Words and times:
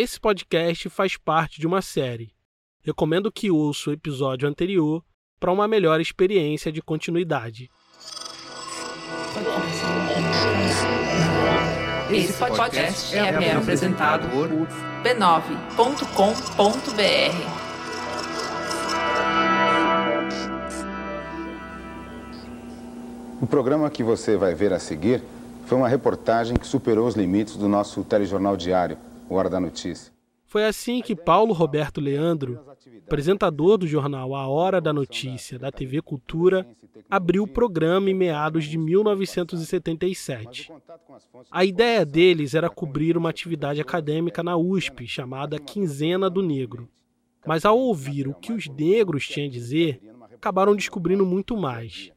Esse 0.00 0.20
podcast 0.20 0.88
faz 0.90 1.16
parte 1.16 1.60
de 1.60 1.66
uma 1.66 1.82
série. 1.82 2.32
Recomendo 2.82 3.32
que 3.32 3.50
ouça 3.50 3.90
o 3.90 3.92
episódio 3.92 4.48
anterior 4.48 5.02
para 5.40 5.50
uma 5.50 5.66
melhor 5.66 6.00
experiência 6.00 6.70
de 6.70 6.80
continuidade. 6.80 7.68
Esse 12.12 12.32
podcast 12.34 13.16
é, 13.16 13.56
apresentado 13.56 14.28
por 14.28 14.48
b9.com.br. 15.02 15.82
O 23.42 23.46
programa 23.48 23.90
que 23.90 24.04
você 24.04 24.36
vai 24.36 24.54
ver 24.54 24.72
a 24.72 24.78
seguir 24.78 25.24
foi 25.66 25.76
uma 25.76 25.88
reportagem 25.88 26.56
que 26.56 26.68
superou 26.68 27.08
os 27.08 27.16
limites 27.16 27.56
do 27.56 27.68
nosso 27.68 28.04
telejornal 28.04 28.56
diário, 28.56 28.96
o 29.28 29.34
Hora 29.34 29.50
da 29.50 29.60
Notícia. 29.60 30.12
Foi 30.46 30.64
assim 30.64 31.02
que 31.02 31.14
Paulo 31.14 31.52
Roberto 31.52 32.00
Leandro, 32.00 32.58
apresentador 33.06 33.76
do 33.76 33.86
jornal 33.86 34.34
A 34.34 34.48
Hora 34.48 34.80
da 34.80 34.94
Notícia 34.94 35.58
da 35.58 35.70
TV 35.70 36.00
Cultura, 36.00 36.66
abriu 37.10 37.42
o 37.42 37.48
programa 37.48 38.08
em 38.08 38.14
meados 38.14 38.64
de 38.64 38.78
1977. 38.78 40.72
A 41.50 41.64
ideia 41.66 42.04
deles 42.04 42.54
era 42.54 42.70
cobrir 42.70 43.16
uma 43.16 43.28
atividade 43.28 43.80
acadêmica 43.80 44.42
na 44.42 44.56
USP 44.56 45.06
chamada 45.06 45.58
Quinzena 45.58 46.30
do 46.30 46.40
Negro. 46.40 46.88
Mas 47.46 47.66
ao 47.66 47.78
ouvir 47.78 48.26
o 48.26 48.34
que 48.34 48.52
os 48.52 48.68
negros 48.68 49.26
tinham 49.26 49.48
a 49.48 49.50
dizer, 49.50 50.00
acabaram 50.34 50.74
descobrindo 50.74 51.26
muito 51.26 51.56
mais. 51.58 52.10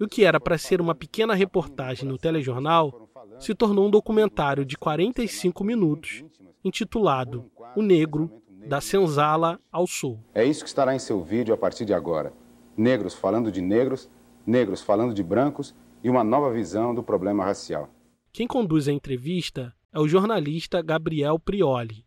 O 0.00 0.06
que 0.06 0.24
era 0.24 0.40
para 0.40 0.56
ser 0.56 0.80
uma 0.80 0.94
pequena 0.94 1.34
reportagem 1.34 2.08
no 2.08 2.16
telejornal 2.16 3.08
se 3.38 3.54
tornou 3.54 3.86
um 3.86 3.90
documentário 3.90 4.64
de 4.64 4.76
45 4.76 5.62
minutos, 5.64 6.24
intitulado 6.64 7.50
O 7.76 7.82
Negro, 7.82 8.42
da 8.66 8.80
Senzala 8.80 9.58
ao 9.70 9.86
Sul. 9.86 10.18
É 10.34 10.44
isso 10.44 10.62
que 10.62 10.68
estará 10.68 10.94
em 10.94 10.98
seu 10.98 11.22
vídeo 11.22 11.54
a 11.54 11.56
partir 11.56 11.84
de 11.84 11.94
agora. 11.94 12.32
Negros 12.76 13.14
falando 13.14 13.50
de 13.50 13.60
negros, 13.60 14.10
negros 14.46 14.82
falando 14.82 15.14
de 15.14 15.22
brancos 15.22 15.74
e 16.02 16.10
uma 16.10 16.22
nova 16.22 16.52
visão 16.52 16.94
do 16.94 17.02
problema 17.02 17.44
racial. 17.44 17.88
Quem 18.32 18.46
conduz 18.46 18.88
a 18.88 18.92
entrevista 18.92 19.74
é 19.92 19.98
o 19.98 20.08
jornalista 20.08 20.82
Gabriel 20.82 21.38
Prioli, 21.38 22.04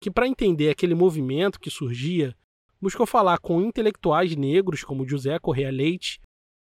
que, 0.00 0.10
para 0.10 0.28
entender 0.28 0.70
aquele 0.70 0.94
movimento 0.94 1.58
que 1.58 1.70
surgia, 1.70 2.34
buscou 2.80 3.06
falar 3.06 3.38
com 3.38 3.60
intelectuais 3.60 4.36
negros 4.36 4.84
como 4.84 5.08
José 5.08 5.38
Correa 5.38 5.70
Leite 5.70 6.20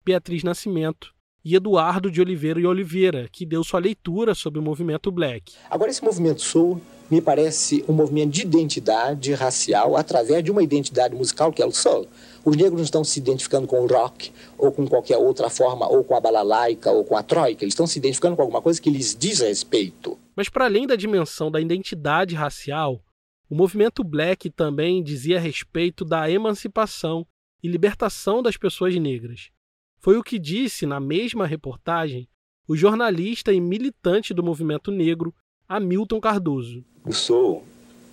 Beatriz 0.05 0.43
Nascimento 0.43 1.13
e 1.45 1.55
Eduardo 1.55 2.11
de 2.11 2.19
Oliveira 2.19 2.59
e 2.59 2.65
Oliveira, 2.65 3.29
que 3.31 3.45
deu 3.45 3.63
sua 3.63 3.79
leitura 3.79 4.35
sobre 4.35 4.59
o 4.59 4.63
movimento 4.63 5.11
black. 5.11 5.53
Agora, 5.69 5.89
esse 5.89 6.03
movimento 6.03 6.41
soul 6.41 6.81
me 7.13 7.21
parece 7.21 7.85
um 7.87 7.93
movimento 7.93 8.31
de 8.31 8.41
identidade 8.41 9.33
racial 9.33 9.95
através 9.95 10.43
de 10.43 10.49
uma 10.49 10.63
identidade 10.63 11.13
musical 11.13 11.53
que 11.53 11.61
é 11.61 11.65
o 11.65 11.71
soul. 11.71 12.07
Os 12.43 12.57
negros 12.57 12.77
não 12.77 12.83
estão 12.83 13.03
se 13.03 13.19
identificando 13.19 13.67
com 13.67 13.81
o 13.81 13.87
rock 13.87 14.31
ou 14.57 14.71
com 14.71 14.87
qualquer 14.87 15.17
outra 15.17 15.47
forma, 15.47 15.87
ou 15.87 16.03
com 16.03 16.15
a 16.15 16.19
balalaica 16.19 16.91
ou 16.91 17.05
com 17.05 17.15
a 17.15 17.21
troika. 17.21 17.63
Eles 17.63 17.73
estão 17.73 17.85
se 17.85 17.99
identificando 17.99 18.35
com 18.35 18.41
alguma 18.41 18.63
coisa 18.63 18.81
que 18.81 18.89
lhes 18.89 19.15
diz 19.15 19.41
respeito. 19.41 20.17
Mas 20.35 20.49
para 20.49 20.65
além 20.65 20.87
da 20.87 20.95
dimensão 20.95 21.51
da 21.51 21.61
identidade 21.61 22.33
racial, 22.33 22.99
o 23.47 23.53
movimento 23.53 24.03
black 24.03 24.49
também 24.49 25.03
dizia 25.03 25.39
respeito 25.39 26.03
da 26.03 26.27
emancipação 26.27 27.27
e 27.61 27.67
libertação 27.67 28.41
das 28.41 28.57
pessoas 28.57 28.95
negras. 28.95 29.51
Foi 29.99 30.17
o 30.17 30.23
que 30.23 30.39
disse, 30.39 30.87
na 30.87 30.99
mesma 30.99 31.45
reportagem, 31.45 32.27
o 32.67 32.75
jornalista 32.75 33.53
e 33.53 33.61
militante 33.61 34.33
do 34.33 34.41
movimento 34.41 34.89
negro, 34.89 35.33
Hamilton 35.69 36.19
Cardoso. 36.19 36.83
O 37.05 37.11
soul, 37.11 37.63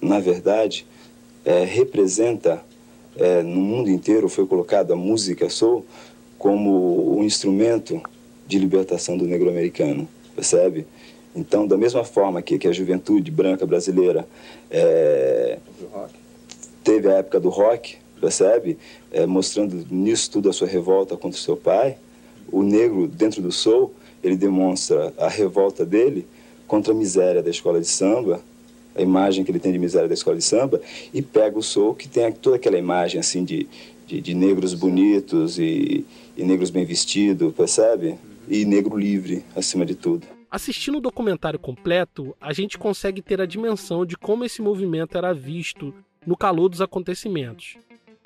na 0.00 0.18
verdade, 0.18 0.84
é, 1.44 1.64
representa, 1.64 2.62
é, 3.16 3.42
no 3.42 3.60
mundo 3.60 3.88
inteiro 3.88 4.28
foi 4.28 4.46
colocada 4.46 4.94
a 4.94 4.96
música 4.96 5.48
soul 5.48 5.84
como 6.36 7.18
um 7.18 7.22
instrumento 7.22 8.02
de 8.46 8.58
libertação 8.58 9.16
do 9.16 9.26
negro 9.26 9.48
americano, 9.48 10.08
percebe? 10.34 10.86
Então, 11.36 11.66
da 11.66 11.76
mesma 11.76 12.02
forma 12.02 12.42
que, 12.42 12.58
que 12.58 12.66
a 12.66 12.72
juventude 12.72 13.30
branca 13.30 13.64
brasileira 13.64 14.26
é, 14.68 15.58
teve 16.82 17.08
a 17.08 17.18
época 17.18 17.38
do 17.38 17.48
rock, 17.48 17.96
percebe? 18.20 18.76
É, 19.12 19.24
mostrando 19.24 19.86
nisso 19.88 20.32
tudo 20.32 20.50
a 20.50 20.52
sua 20.52 20.66
revolta 20.66 21.16
contra 21.16 21.38
o 21.38 21.42
seu 21.42 21.56
pai. 21.56 21.96
O 22.50 22.64
negro, 22.64 23.06
dentro 23.06 23.40
do 23.40 23.52
soul, 23.52 23.94
ele 24.24 24.36
demonstra 24.36 25.12
a 25.16 25.28
revolta 25.28 25.84
dele 25.84 26.26
contra 26.66 26.92
a 26.92 26.96
miséria 26.96 27.42
da 27.42 27.50
escola 27.50 27.80
de 27.80 27.86
samba, 27.86 28.40
a 28.94 29.02
imagem 29.02 29.44
que 29.44 29.50
ele 29.50 29.58
tem 29.58 29.72
de 29.72 29.78
miséria 29.78 30.08
da 30.08 30.14
escola 30.14 30.36
de 30.36 30.44
samba, 30.44 30.80
e 31.12 31.22
pega 31.22 31.58
o 31.58 31.62
soul, 31.62 31.94
que 31.94 32.08
tem 32.08 32.30
toda 32.32 32.56
aquela 32.56 32.78
imagem 32.78 33.20
assim 33.20 33.44
de, 33.44 33.68
de, 34.06 34.20
de 34.20 34.34
negros 34.34 34.74
bonitos 34.74 35.58
e, 35.58 36.04
e 36.36 36.44
negros 36.44 36.70
bem 36.70 36.84
vestidos, 36.84 37.54
percebe? 37.54 38.16
E 38.48 38.64
negro 38.64 38.96
livre, 38.96 39.44
acima 39.54 39.86
de 39.86 39.94
tudo. 39.94 40.26
Assistindo 40.50 40.98
o 40.98 41.00
documentário 41.00 41.58
completo, 41.58 42.34
a 42.40 42.52
gente 42.52 42.76
consegue 42.76 43.22
ter 43.22 43.40
a 43.40 43.46
dimensão 43.46 44.04
de 44.04 44.16
como 44.16 44.44
esse 44.44 44.60
movimento 44.60 45.16
era 45.16 45.32
visto 45.32 45.94
no 46.26 46.36
calor 46.36 46.68
dos 46.68 46.80
acontecimentos. 46.80 47.76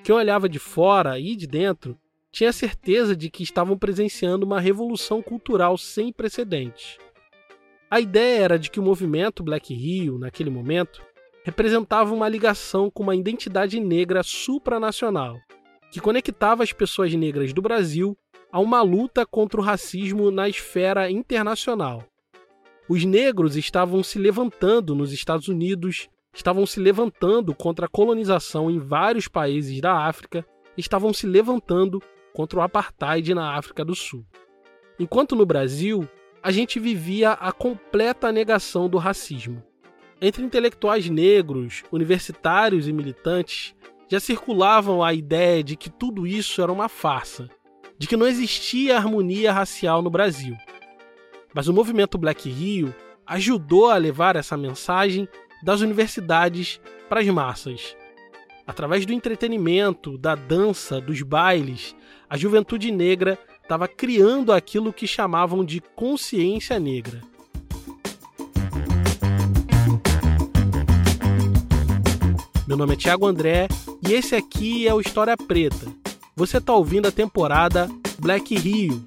Quem 0.02 0.14
olhava 0.14 0.48
de 0.48 0.58
fora 0.58 1.18
e 1.18 1.36
de 1.36 1.46
dentro 1.46 1.98
tinha 2.32 2.52
certeza 2.52 3.14
de 3.14 3.30
que 3.30 3.42
estavam 3.42 3.76
presenciando 3.78 4.44
uma 4.44 4.58
revolução 4.58 5.22
cultural 5.22 5.78
sem 5.78 6.12
precedentes. 6.12 6.98
A 7.94 8.00
ideia 8.00 8.42
era 8.42 8.58
de 8.58 8.72
que 8.72 8.80
o 8.80 8.82
movimento 8.82 9.40
Black 9.40 9.72
Rio, 9.72 10.18
naquele 10.18 10.50
momento, 10.50 11.00
representava 11.44 12.12
uma 12.12 12.28
ligação 12.28 12.90
com 12.90 13.04
uma 13.04 13.14
identidade 13.14 13.78
negra 13.78 14.24
supranacional, 14.24 15.38
que 15.92 16.00
conectava 16.00 16.64
as 16.64 16.72
pessoas 16.72 17.14
negras 17.14 17.52
do 17.52 17.62
Brasil 17.62 18.18
a 18.50 18.58
uma 18.58 18.82
luta 18.82 19.24
contra 19.24 19.60
o 19.60 19.62
racismo 19.62 20.32
na 20.32 20.48
esfera 20.48 21.08
internacional. 21.08 22.04
Os 22.88 23.04
negros 23.04 23.54
estavam 23.54 24.02
se 24.02 24.18
levantando 24.18 24.92
nos 24.96 25.12
Estados 25.12 25.46
Unidos, 25.46 26.08
estavam 26.34 26.66
se 26.66 26.80
levantando 26.80 27.54
contra 27.54 27.86
a 27.86 27.88
colonização 27.88 28.68
em 28.68 28.80
vários 28.80 29.28
países 29.28 29.80
da 29.80 30.04
África, 30.04 30.44
estavam 30.76 31.12
se 31.12 31.28
levantando 31.28 32.02
contra 32.32 32.58
o 32.58 32.62
apartheid 32.62 33.32
na 33.34 33.56
África 33.56 33.84
do 33.84 33.94
Sul. 33.94 34.26
Enquanto 34.98 35.36
no 35.36 35.46
Brasil, 35.46 36.08
a 36.44 36.52
gente 36.52 36.78
vivia 36.78 37.32
a 37.32 37.50
completa 37.50 38.30
negação 38.30 38.86
do 38.86 38.98
racismo. 38.98 39.62
Entre 40.20 40.44
intelectuais 40.44 41.08
negros, 41.08 41.82
universitários 41.90 42.86
e 42.86 42.92
militantes, 42.92 43.74
já 44.10 44.20
circulavam 44.20 45.02
a 45.02 45.14
ideia 45.14 45.64
de 45.64 45.74
que 45.74 45.88
tudo 45.88 46.26
isso 46.26 46.60
era 46.60 46.70
uma 46.70 46.86
farsa, 46.86 47.48
de 47.96 48.06
que 48.06 48.14
não 48.14 48.26
existia 48.26 48.94
harmonia 48.94 49.54
racial 49.54 50.02
no 50.02 50.10
Brasil. 50.10 50.54
Mas 51.54 51.66
o 51.66 51.72
movimento 51.72 52.18
Black 52.18 52.46
Rio 52.46 52.94
ajudou 53.26 53.90
a 53.90 53.96
levar 53.96 54.36
essa 54.36 54.54
mensagem 54.54 55.26
das 55.62 55.80
universidades 55.80 56.78
para 57.08 57.20
as 57.20 57.26
massas. 57.28 57.96
Através 58.66 59.06
do 59.06 59.14
entretenimento, 59.14 60.18
da 60.18 60.34
dança, 60.34 61.00
dos 61.00 61.22
bailes, 61.22 61.96
a 62.28 62.36
juventude 62.36 62.90
negra 62.90 63.38
estava 63.64 63.88
criando 63.88 64.52
aquilo 64.52 64.92
que 64.92 65.06
chamavam 65.06 65.64
de 65.64 65.80
consciência 65.80 66.78
negra. 66.78 67.22
Meu 72.68 72.76
nome 72.76 72.92
é 72.92 72.96
Thiago 72.96 73.26
André 73.26 73.66
e 74.06 74.12
esse 74.12 74.34
aqui 74.34 74.86
é 74.86 74.92
o 74.92 75.00
História 75.00 75.34
Preta. 75.36 75.86
Você 76.36 76.58
está 76.58 76.74
ouvindo 76.74 77.08
a 77.08 77.12
temporada 77.12 77.88
Black 78.18 78.54
Rio, 78.54 79.02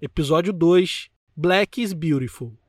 Episódio 0.00 0.52
2 0.52 1.10
Black 1.36 1.82
is 1.82 1.92
Beautiful. 1.92 2.63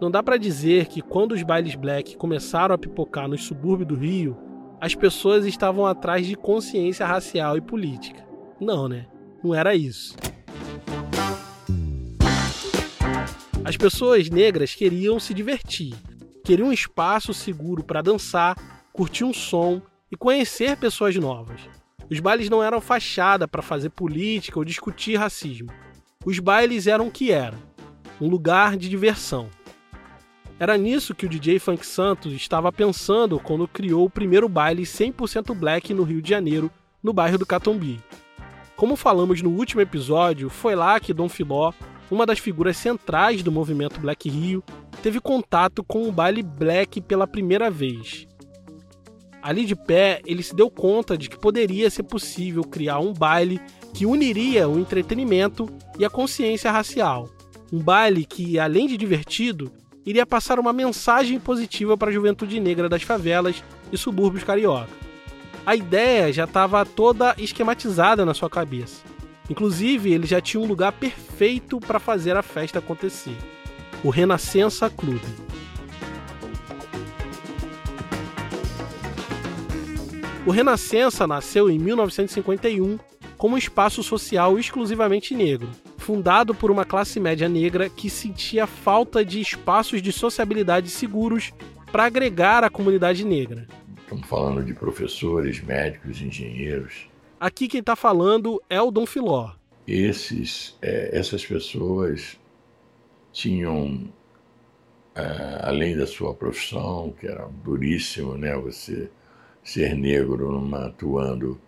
Não 0.00 0.10
dá 0.10 0.22
para 0.22 0.38
dizer 0.38 0.86
que 0.86 1.02
quando 1.02 1.32
os 1.32 1.42
bailes 1.42 1.74
black 1.74 2.16
começaram 2.16 2.74
a 2.74 2.78
pipocar 2.78 3.28
nos 3.28 3.44
subúrbios 3.44 3.86
do 3.86 3.94
Rio, 3.94 4.34
as 4.80 4.94
pessoas 4.94 5.44
estavam 5.44 5.84
atrás 5.84 6.26
de 6.26 6.34
consciência 6.34 7.04
racial 7.04 7.58
e 7.58 7.60
política. 7.60 8.26
Não, 8.58 8.88
né? 8.88 9.06
Não 9.44 9.54
era 9.54 9.74
isso. 9.74 10.16
As 13.62 13.76
pessoas 13.76 14.30
negras 14.30 14.74
queriam 14.74 15.20
se 15.20 15.34
divertir, 15.34 15.94
queriam 16.42 16.68
um 16.68 16.72
espaço 16.72 17.34
seguro 17.34 17.84
para 17.84 18.00
dançar, 18.00 18.56
curtir 18.94 19.24
um 19.24 19.34
som 19.34 19.82
e 20.10 20.16
conhecer 20.16 20.78
pessoas 20.78 21.14
novas. 21.16 21.60
Os 22.10 22.20
bailes 22.20 22.48
não 22.48 22.62
eram 22.62 22.80
fachada 22.80 23.46
para 23.46 23.60
fazer 23.60 23.90
política 23.90 24.58
ou 24.58 24.64
discutir 24.64 25.16
racismo. 25.16 25.70
Os 26.24 26.38
bailes 26.38 26.86
eram 26.86 27.08
o 27.08 27.10
que 27.10 27.30
eram: 27.30 27.58
um 28.18 28.28
lugar 28.28 28.78
de 28.78 28.88
diversão. 28.88 29.50
Era 30.60 30.76
nisso 30.76 31.14
que 31.14 31.24
o 31.24 31.28
DJ 31.28 31.58
Funk 31.58 31.86
Santos 31.86 32.34
estava 32.34 32.70
pensando 32.70 33.40
quando 33.40 33.66
criou 33.66 34.04
o 34.04 34.10
primeiro 34.10 34.46
baile 34.46 34.82
100% 34.82 35.54
black 35.54 35.94
no 35.94 36.02
Rio 36.02 36.20
de 36.20 36.28
Janeiro, 36.28 36.70
no 37.02 37.14
bairro 37.14 37.38
do 37.38 37.46
Catumbi. 37.46 37.98
Como 38.76 38.94
falamos 38.94 39.40
no 39.40 39.48
último 39.48 39.80
episódio, 39.80 40.50
foi 40.50 40.74
lá 40.74 41.00
que 41.00 41.14
Dom 41.14 41.30
Filó, 41.30 41.72
uma 42.10 42.26
das 42.26 42.38
figuras 42.38 42.76
centrais 42.76 43.42
do 43.42 43.50
movimento 43.50 43.98
Black 44.00 44.28
Rio, 44.28 44.62
teve 45.02 45.18
contato 45.18 45.82
com 45.82 46.06
o 46.06 46.12
baile 46.12 46.42
black 46.42 47.00
pela 47.00 47.26
primeira 47.26 47.70
vez. 47.70 48.28
Ali 49.40 49.64
de 49.64 49.74
pé, 49.74 50.20
ele 50.26 50.42
se 50.42 50.54
deu 50.54 50.68
conta 50.68 51.16
de 51.16 51.30
que 51.30 51.38
poderia 51.38 51.88
ser 51.88 52.02
possível 52.02 52.64
criar 52.64 52.98
um 52.98 53.14
baile 53.14 53.58
que 53.94 54.04
uniria 54.04 54.68
o 54.68 54.78
entretenimento 54.78 55.66
e 55.98 56.04
a 56.04 56.10
consciência 56.10 56.70
racial. 56.70 57.30
Um 57.72 57.78
baile 57.78 58.26
que, 58.26 58.58
além 58.58 58.86
de 58.86 58.98
divertido, 58.98 59.72
iria 60.04 60.26
passar 60.26 60.58
uma 60.58 60.72
mensagem 60.72 61.38
positiva 61.38 61.96
para 61.96 62.10
a 62.10 62.12
juventude 62.12 62.58
negra 62.60 62.88
das 62.88 63.02
favelas 63.02 63.62
e 63.92 63.98
subúrbios 63.98 64.44
carioca. 64.44 64.90
A 65.64 65.76
ideia 65.76 66.32
já 66.32 66.44
estava 66.44 66.84
toda 66.86 67.34
esquematizada 67.38 68.24
na 68.24 68.34
sua 68.34 68.48
cabeça. 68.48 69.02
Inclusive, 69.48 70.12
ele 70.12 70.26
já 70.26 70.40
tinha 70.40 70.62
um 70.62 70.66
lugar 70.66 70.92
perfeito 70.92 71.80
para 71.80 71.98
fazer 71.98 72.36
a 72.36 72.42
festa 72.42 72.78
acontecer: 72.78 73.36
o 74.02 74.10
Renascença 74.10 74.88
Clube. 74.88 75.20
O 80.46 80.50
Renascença 80.50 81.26
nasceu 81.26 81.68
em 81.68 81.78
1951 81.78 82.98
como 83.36 83.54
um 83.54 83.58
espaço 83.58 84.02
social 84.02 84.58
exclusivamente 84.58 85.34
negro, 85.34 85.68
fundado 86.00 86.54
por 86.54 86.70
uma 86.70 86.84
classe 86.84 87.20
média 87.20 87.48
negra 87.48 87.88
que 87.88 88.10
sentia 88.10 88.66
falta 88.66 89.24
de 89.24 89.40
espaços 89.40 90.02
de 90.02 90.10
sociabilidade 90.10 90.88
seguros 90.90 91.52
para 91.92 92.04
agregar 92.04 92.64
a 92.64 92.70
comunidade 92.70 93.24
negra. 93.24 93.68
Estamos 93.98 94.26
falando 94.26 94.64
de 94.64 94.74
professores, 94.74 95.62
médicos, 95.62 96.20
engenheiros. 96.20 97.08
Aqui 97.38 97.68
quem 97.68 97.80
está 97.80 97.94
falando 97.94 98.60
é 98.68 98.80
o 98.80 98.90
Dom 98.90 99.06
Filó. 99.06 99.52
Esses, 99.86 100.76
é, 100.82 101.16
essas 101.16 101.44
pessoas 101.44 102.38
tinham, 103.32 104.08
é, 105.14 105.60
além 105.62 105.96
da 105.96 106.06
sua 106.06 106.34
profissão, 106.34 107.14
que 107.18 107.26
era 107.26 107.46
duríssimo, 107.62 108.36
né? 108.36 108.56
Você 108.56 109.10
ser 109.62 109.94
negro 109.94 110.50
numa, 110.50 110.86
atuando 110.86 111.60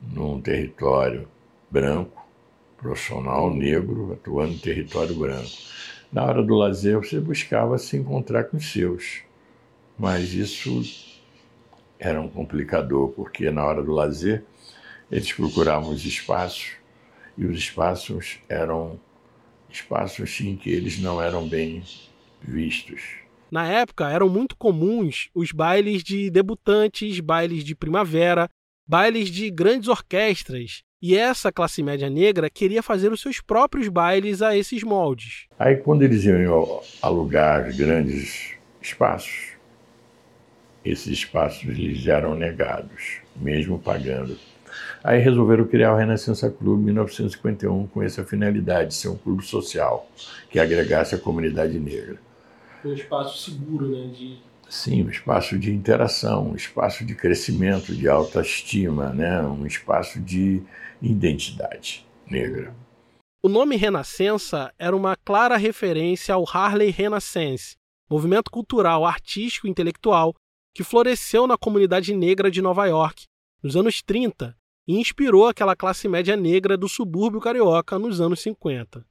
num 0.00 0.40
território 0.40 1.28
branco, 1.70 2.23
profissional 2.76 3.52
negro 3.52 4.12
atuando 4.12 4.52
em 4.52 4.58
território 4.58 5.14
branco. 5.14 5.50
Na 6.12 6.24
hora 6.24 6.42
do 6.42 6.54
lazer, 6.54 6.96
você 6.96 7.18
buscava 7.18 7.76
se 7.78 7.96
encontrar 7.96 8.44
com 8.44 8.56
os 8.56 8.70
seus, 8.70 9.22
mas 9.98 10.32
isso 10.32 10.82
era 11.98 12.20
um 12.20 12.28
complicador, 12.28 13.08
porque 13.10 13.50
na 13.50 13.64
hora 13.64 13.82
do 13.82 13.92
lazer, 13.92 14.44
eles 15.10 15.32
procuravam 15.32 15.90
os 15.90 16.04
espaços, 16.04 16.72
e 17.36 17.44
os 17.44 17.58
espaços 17.58 18.38
eram 18.48 18.98
espaços 19.68 20.40
em 20.40 20.56
que 20.56 20.70
eles 20.70 21.00
não 21.00 21.20
eram 21.20 21.48
bem 21.48 21.82
vistos. 22.40 23.02
Na 23.50 23.66
época, 23.66 24.10
eram 24.10 24.28
muito 24.28 24.56
comuns 24.56 25.28
os 25.34 25.52
bailes 25.52 26.02
de 26.02 26.30
debutantes, 26.30 27.20
bailes 27.20 27.64
de 27.64 27.74
primavera, 27.74 28.48
bailes 28.86 29.30
de 29.30 29.50
grandes 29.50 29.88
orquestras, 29.88 30.82
e 31.06 31.14
essa 31.14 31.52
classe 31.52 31.82
média 31.82 32.08
negra 32.08 32.48
queria 32.48 32.82
fazer 32.82 33.12
os 33.12 33.20
seus 33.20 33.38
próprios 33.38 33.88
bailes 33.88 34.40
a 34.40 34.56
esses 34.56 34.82
moldes. 34.82 35.44
Aí, 35.58 35.76
quando 35.76 36.00
eles 36.00 36.24
iam 36.24 36.80
alugar 37.02 37.76
grandes 37.76 38.54
espaços, 38.80 39.48
esses 40.82 41.08
espaços 41.08 41.62
lhes 41.64 42.06
eram 42.06 42.34
negados, 42.34 43.18
mesmo 43.36 43.78
pagando. 43.78 44.38
Aí 45.02 45.20
resolveram 45.20 45.66
criar 45.66 45.92
o 45.92 45.96
Renascença 45.98 46.50
Clube 46.50 46.80
em 46.80 46.84
1951 46.86 47.86
com 47.88 48.02
essa 48.02 48.24
finalidade 48.24 48.88
de 48.88 48.94
ser 48.94 49.08
um 49.08 49.16
clube 49.18 49.44
social 49.44 50.08
que 50.48 50.58
agregasse 50.58 51.14
a 51.14 51.18
comunidade 51.18 51.78
negra. 51.78 52.16
Um 52.82 52.94
espaço 52.94 53.50
seguro, 53.50 53.90
né? 53.90 54.06
De... 54.06 54.38
Sim, 54.74 55.04
um 55.04 55.08
espaço 55.08 55.56
de 55.56 55.72
interação, 55.72 56.48
um 56.50 56.56
espaço 56.56 57.04
de 57.04 57.14
crescimento, 57.14 57.94
de 57.94 58.08
autoestima, 58.08 59.10
né? 59.10 59.40
um 59.40 59.64
espaço 59.64 60.20
de 60.20 60.64
identidade 61.00 62.04
negra. 62.28 62.74
O 63.40 63.48
nome 63.48 63.76
Renascença 63.76 64.74
era 64.76 64.96
uma 64.96 65.14
clara 65.14 65.56
referência 65.56 66.34
ao 66.34 66.44
Harley 66.44 66.90
Renaissance, 66.90 67.76
movimento 68.10 68.50
cultural, 68.50 69.06
artístico 69.06 69.68
e 69.68 69.70
intelectual 69.70 70.34
que 70.74 70.82
floresceu 70.82 71.46
na 71.46 71.56
comunidade 71.56 72.12
negra 72.12 72.50
de 72.50 72.60
Nova 72.60 72.84
York 72.86 73.26
nos 73.62 73.76
anos 73.76 74.02
30 74.02 74.56
e 74.88 74.98
inspirou 74.98 75.46
aquela 75.46 75.76
classe 75.76 76.08
média 76.08 76.36
negra 76.36 76.76
do 76.76 76.88
subúrbio 76.88 77.40
carioca 77.40 77.96
nos 77.96 78.20
anos 78.20 78.40
50. 78.40 79.06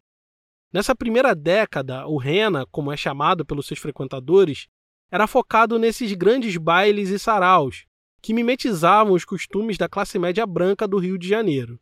Nessa 0.74 0.94
primeira 0.94 1.33
década, 1.33 2.06
o 2.06 2.18
Rena, 2.18 2.65
como 2.65 2.92
é 2.92 2.98
chamado 2.98 3.45
pelos 3.45 3.65
seus 3.65 3.80
frequentadores, 3.80 4.68
era 5.13 5.27
focado 5.27 5.77
nesses 5.77 6.12
grandes 6.13 6.57
bailes 6.57 7.10
e 7.12 7.19
saraus, 7.19 7.86
que 8.19 8.33
mimetizavam 8.33 9.13
os 9.13 9.24
costumes 9.24 9.77
da 9.77 9.88
classe 9.88 10.18
média 10.18 10.44
branca 10.44 10.88
do 10.88 10.98
Rio 10.98 11.19
de 11.19 11.27
Janeiro. 11.27 11.80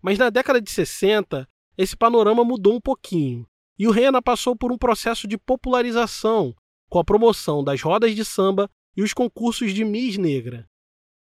Mas 0.00 0.16
na 0.16 0.30
década 0.30 0.60
de 0.60 0.70
60, 0.70 1.48
esse 1.76 1.96
panorama 1.96 2.44
mudou 2.44 2.76
um 2.76 2.80
pouquinho, 2.80 3.44
e 3.76 3.88
o 3.88 3.90
Rena 3.90 4.22
passou 4.22 4.54
por 4.54 4.70
um 4.70 4.78
processo 4.78 5.26
de 5.26 5.36
popularização, 5.36 6.54
com 6.88 7.00
a 7.00 7.04
promoção 7.04 7.64
das 7.64 7.82
rodas 7.82 8.14
de 8.14 8.24
samba 8.24 8.70
e 8.96 9.02
os 9.02 9.12
concursos 9.12 9.74
de 9.74 9.84
Miss 9.84 10.16
Negra. 10.16 10.64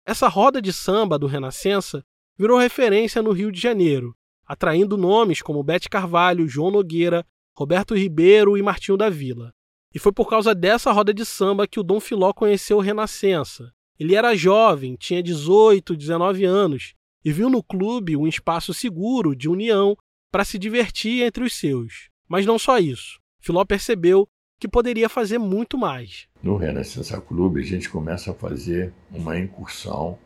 Essa 0.05 0.27
roda 0.27 0.61
de 0.61 0.73
samba 0.73 1.17
do 1.17 1.29
Renascença 1.29 2.05
virou 2.37 2.59
referência 2.59 3.23
no 3.23 3.31
Rio 3.31 3.53
de 3.53 3.61
Janeiro, 3.61 4.17
atraindo 4.45 4.97
nomes 4.97 5.43
como 5.43 5.63
Bete 5.63 5.89
Carvalho, 5.89 6.49
João 6.49 6.73
Nogueira, 6.73 7.25
Roberto 7.57 7.95
Ribeiro 7.95 8.59
e 8.59 8.63
Martinho 8.63 8.99
da 8.99 9.09
Vila. 9.09 9.55
E 9.97 9.99
foi 9.99 10.13
por 10.13 10.29
causa 10.29 10.55
dessa 10.55 10.93
roda 10.93 11.15
de 11.15 11.25
samba 11.25 11.67
que 11.67 11.81
o 11.81 11.83
Dom 11.83 12.01
Filó 12.01 12.31
conheceu 12.31 12.77
o 12.77 12.81
Renascença, 12.81 13.73
ele 13.99 14.15
era 14.15 14.37
jovem, 14.37 14.95
tinha 14.95 15.23
18, 15.23 15.97
19 15.97 16.45
anos 16.45 16.93
e 17.25 17.33
viu 17.33 17.49
no 17.49 17.63
clube 17.63 18.15
um 18.15 18.27
espaço 18.27 18.75
seguro 18.75 19.35
de 19.35 19.49
união 19.49 19.97
para 20.31 20.45
se 20.45 20.59
divertir 20.59 21.23
entre 21.23 21.43
os 21.43 21.55
seus. 21.55 22.11
Mas 22.29 22.45
não 22.45 22.59
só 22.59 22.79
isso. 22.79 23.19
Filó 23.41 23.65
percebeu 23.65 24.29
que 24.61 24.69
poderia 24.69 25.09
fazer 25.09 25.39
muito 25.39 25.79
mais. 25.79 26.29
No 26.43 26.59
Renascença 26.59 27.19
Clube, 27.19 27.63
a 27.63 27.65
gente 27.65 27.89
começa 27.89 28.33
a 28.33 28.35
fazer 28.35 28.93
uma 29.11 29.39
incursão 29.39 30.19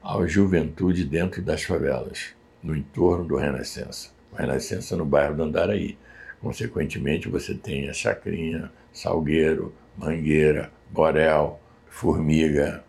à 0.00 0.24
juventude 0.28 1.04
dentro 1.04 1.42
das 1.42 1.64
favelas, 1.64 2.36
no 2.62 2.76
entorno 2.76 3.26
do 3.26 3.34
Renascença. 3.34 4.12
O 4.30 4.36
Renascença 4.36 4.96
no 4.96 5.04
bairro 5.04 5.34
do 5.34 5.42
Andaraí. 5.42 5.98
Consequentemente, 6.40 7.28
você 7.28 7.52
tem 7.52 7.88
a 7.88 7.92
Chacrinha, 7.92 8.70
Salgueiro, 8.98 9.72
Mangueira, 9.96 10.72
Borel, 10.90 11.60
Formiga, 11.88 12.84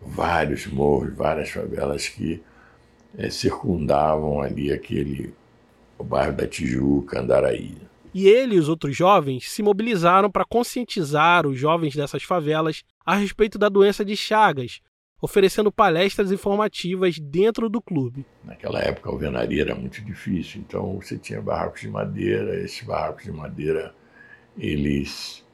vários 0.00 0.64
morros, 0.68 1.12
várias 1.12 1.50
favelas 1.50 2.08
que 2.08 2.40
é, 3.18 3.28
circundavam 3.28 4.40
ali 4.40 4.72
aquele 4.72 5.34
o 5.98 6.04
bairro 6.04 6.36
da 6.36 6.46
Tijuca, 6.46 7.20
Andaraí. 7.20 7.76
E 8.14 8.28
ele 8.28 8.54
e 8.54 8.58
os 8.60 8.68
outros 8.68 8.96
jovens 8.96 9.50
se 9.50 9.60
mobilizaram 9.60 10.30
para 10.30 10.44
conscientizar 10.44 11.48
os 11.48 11.58
jovens 11.58 11.96
dessas 11.96 12.22
favelas 12.22 12.84
a 13.04 13.16
respeito 13.16 13.58
da 13.58 13.68
doença 13.68 14.04
de 14.04 14.16
Chagas, 14.16 14.80
oferecendo 15.20 15.72
palestras 15.72 16.30
informativas 16.30 17.18
dentro 17.18 17.68
do 17.68 17.82
clube. 17.82 18.24
Naquela 18.44 18.78
época 18.78 19.08
a 19.08 19.12
alvenaria 19.12 19.62
era 19.62 19.74
muito 19.74 20.00
difícil, 20.00 20.60
então 20.60 21.00
você 21.00 21.18
tinha 21.18 21.42
barracos 21.42 21.80
de 21.80 21.88
madeira, 21.88 22.60
esses 22.60 22.86
barracos 22.86 23.24
de 23.24 23.32
madeira 23.32 23.92
eles 24.58 25.44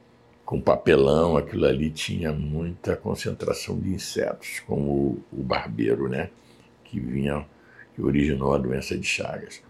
com 0.45 0.59
papelão, 0.59 1.37
aquilo 1.37 1.65
ali 1.65 1.89
tinha 1.89 2.33
muita 2.33 2.97
concentração 2.97 3.79
de 3.79 3.89
insetos, 3.89 4.59
como 4.67 5.23
o, 5.31 5.41
barbeiro, 5.43 6.09
né, 6.09 6.29
que 6.83 6.99
vinha, 6.99 7.45
que 7.95 8.01
originou 8.01 8.53
a 8.53 8.57
doença 8.57 8.97
de 8.97 9.07
Chagas. 9.07 9.63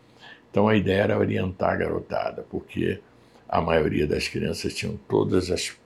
Então 0.49 0.67
a 0.67 0.75
ideia 0.75 1.03
era 1.03 1.19
orientar 1.19 1.73
a 1.73 1.75
garotada, 1.75 2.43
porque 2.49 2.99
a 3.47 3.61
maioria 3.61 4.07
das 4.07 4.27
crianças 4.27 4.73
tinham 4.73 4.97
todas 5.07 5.51
as 5.51 5.77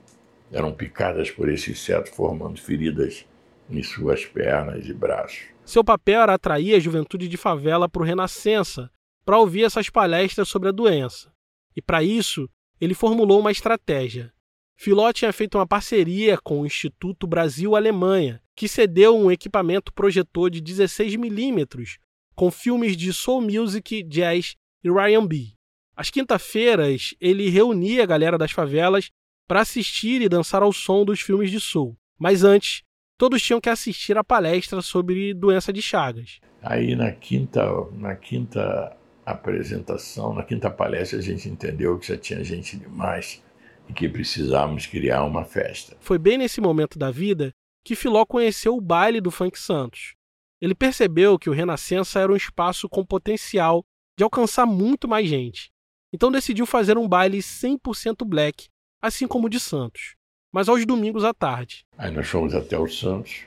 eram 0.52 0.72
picadas 0.72 1.30
por 1.30 1.50
esse 1.50 1.72
inseto, 1.72 2.14
formando 2.14 2.62
feridas 2.62 3.25
em 3.70 3.84
suas 3.84 4.25
pernas 4.25 4.88
e 4.88 4.94
braços. 4.94 5.44
Seu 5.66 5.84
papel 5.84 6.22
era 6.22 6.36
atrair 6.36 6.75
a 6.75 6.80
juventude 6.80 7.28
de 7.28 7.36
favela 7.36 7.90
para 7.90 8.02
o 8.02 8.06
Renascença, 8.06 8.90
para 9.25 9.40
ouvir 9.40 9.64
essas 9.64 9.90
palestras 9.90 10.48
sobre 10.48 10.70
a 10.70 10.72
doença. 10.72 11.34
E 11.75 11.82
para 11.82 12.04
isso, 12.04 12.48
ele 12.86 12.94
formulou 12.94 13.39
uma 13.39 13.51
estratégia. 13.51 14.32
Filó 14.77 15.12
tinha 15.12 15.34
feito 15.34 15.58
uma 15.58 15.65
parceria 15.65 16.38
com 16.38 16.62
o 16.62 16.65
Instituto 16.65 17.25
Brasil-Alemanha, 17.25 18.42
que 18.56 18.68
cedeu 18.68 19.18
um 19.18 19.32
equipamento 19.32 19.92
projetor 19.94 20.50
de 20.50 20.62
16mm 20.62 21.98
com 22.36 22.51
filmes 22.51 22.96
de 22.96 23.12
soul 23.13 23.42
music, 23.42 24.04
jazz 24.04 24.56
e 24.84 24.89
R&B. 24.89 25.54
Às 25.96 26.10
quinta-feiras, 26.10 27.15
ele 27.20 27.50
reunia 27.50 28.04
a 28.04 28.06
galera 28.06 28.38
das 28.38 28.51
favelas 28.51 29.10
para 29.48 29.62
assistir 29.62 30.22
e 30.22 30.30
dançar 30.30 30.62
ao 30.62 30.74
som 30.74 31.06
dos 31.06 31.22
filmes 31.22 31.50
de 31.50 31.60
soul. 31.60 31.98
Mas 32.20 32.44
antes, 32.44 32.84
todos 33.18 33.42
tinham 33.42 33.62
que 33.62 33.70
assistir 33.70 34.18
a 34.18 34.24
palestra 34.24 34.82
sobre 34.82 35.34
doença 35.34 35.72
de 35.72 35.82
Chagas. 35.82 36.39
Aí 36.62 36.96
na 36.96 37.12
quinta, 37.12 37.63
na 37.94 38.15
quinta 38.15 38.96
apresentação, 39.25 40.34
na 40.34 40.44
quinta 40.44 40.70
palestra, 40.70 41.20
a 41.20 41.22
gente 41.22 41.50
entendeu 41.50 41.98
que 41.98 42.08
já 42.08 42.17
tinha 42.17 42.44
gente 42.44 42.77
demais 42.77 43.44
e 43.89 43.94
que 43.94 44.08
precisávamos 44.08 44.86
criar 44.86 45.24
uma 45.24 45.44
festa. 45.44 45.98
Foi 46.00 46.17
bem 46.17 46.38
nesse 46.38 46.62
momento 46.62 46.98
da 46.98 47.12
vida 47.12 47.51
que 47.84 47.96
Filó 47.96 48.25
conheceu 48.25 48.75
o 48.75 48.82
baile 48.82 49.22
do 49.22 49.32
Funk 49.32 49.60
Santos. 49.60 50.15
Ele 50.62 50.74
percebeu 50.74 51.38
que 51.38 51.50
o 51.50 51.53
Renascença 51.53 52.20
era 52.20 52.32
um 52.32 52.36
espaço 52.36 52.88
com 52.89 53.05
potencial 53.05 53.84
de 54.17 54.24
alcançar 54.24 54.65
muito 54.65 55.08
mais 55.08 55.27
gente. 55.27 55.72
Então 56.13 56.32
decidiu 56.32 56.65
fazer 56.65 56.98
um 56.98 57.08
baile 57.08 57.39
100% 57.39 58.25
black, 58.25 58.67
assim 59.01 59.27
como 59.27 59.48
o 59.48 59.50
de 59.50 59.60
Santos, 59.60 60.15
mas 60.51 60.70
aos 60.70 60.86
domingos 60.86 61.24
à 61.24 61.34
tarde. 61.34 61.86
Aí 61.98 62.12
nós 62.12 62.27
fomos 62.27 62.55
até 62.55 62.77
o 62.77 62.88
Santos, 62.88 63.41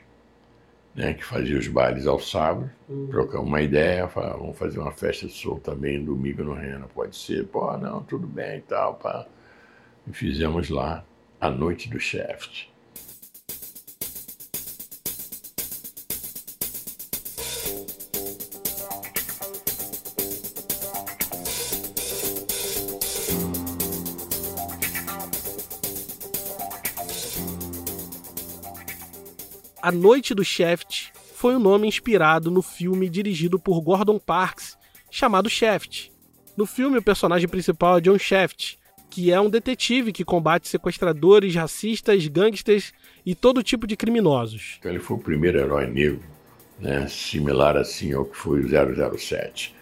né, 0.99 1.14
que 1.14 1.25
fazia 1.25 1.57
os 1.57 1.69
bailes 1.69 2.09
ao 2.09 2.19
sábado, 2.19 2.69
uhum. 2.88 3.07
trocamos 3.07 3.47
uma 3.47 3.62
ideia, 3.62 4.09
falamos, 4.09 4.40
vamos 4.40 4.59
fazer 4.59 4.81
uma 4.81 4.90
festa 4.90 5.28
de 5.28 5.33
sol 5.33 5.61
também 5.61 6.05
domingo 6.05 6.43
no 6.43 6.55
Rena, 6.55 6.88
pode 6.93 7.17
ser? 7.17 7.47
Pô, 7.47 7.76
não, 7.76 8.02
tudo 8.02 8.26
bem 8.26 8.59
e 8.59 8.62
tal, 8.62 8.95
pá. 8.95 9.25
E 10.09 10.12
fizemos 10.12 10.69
lá 10.69 11.05
a 11.40 11.49
noite 11.49 11.88
do 11.88 12.00
Shaft. 12.00 12.69
A 29.88 29.90
Noite 29.90 30.35
do 30.35 30.45
Shaft 30.45 31.12
foi 31.35 31.54
o 31.54 31.57
um 31.57 31.61
nome 31.61 31.88
inspirado 31.88 32.50
no 32.50 32.61
filme 32.61 33.09
dirigido 33.09 33.59
por 33.59 33.80
Gordon 33.80 34.18
Parks, 34.18 34.76
chamado 35.11 35.49
Shaft. 35.49 36.12
No 36.54 36.66
filme, 36.66 36.99
o 36.99 37.02
personagem 37.02 37.49
principal 37.49 37.97
é 37.97 38.00
John 38.02 38.18
Shaft, 38.18 38.76
que 39.09 39.33
é 39.33 39.40
um 39.40 39.49
detetive 39.49 40.12
que 40.12 40.26
combate 40.26 40.68
sequestradores, 40.68 41.54
racistas, 41.54 42.26
gangsters 42.26 42.92
e 43.25 43.35
todo 43.35 43.62
tipo 43.62 43.87
de 43.87 43.97
criminosos. 43.97 44.76
Então, 44.78 44.90
ele 44.92 45.00
foi 45.00 45.16
o 45.16 45.21
primeiro 45.21 45.59
herói 45.59 45.87
negro, 45.87 46.21
né, 46.78 47.09
similar 47.09 47.75
assim 47.75 48.12
ao 48.12 48.26
que 48.26 48.37
foi 48.37 48.61
o 48.61 48.68
007 48.68 49.75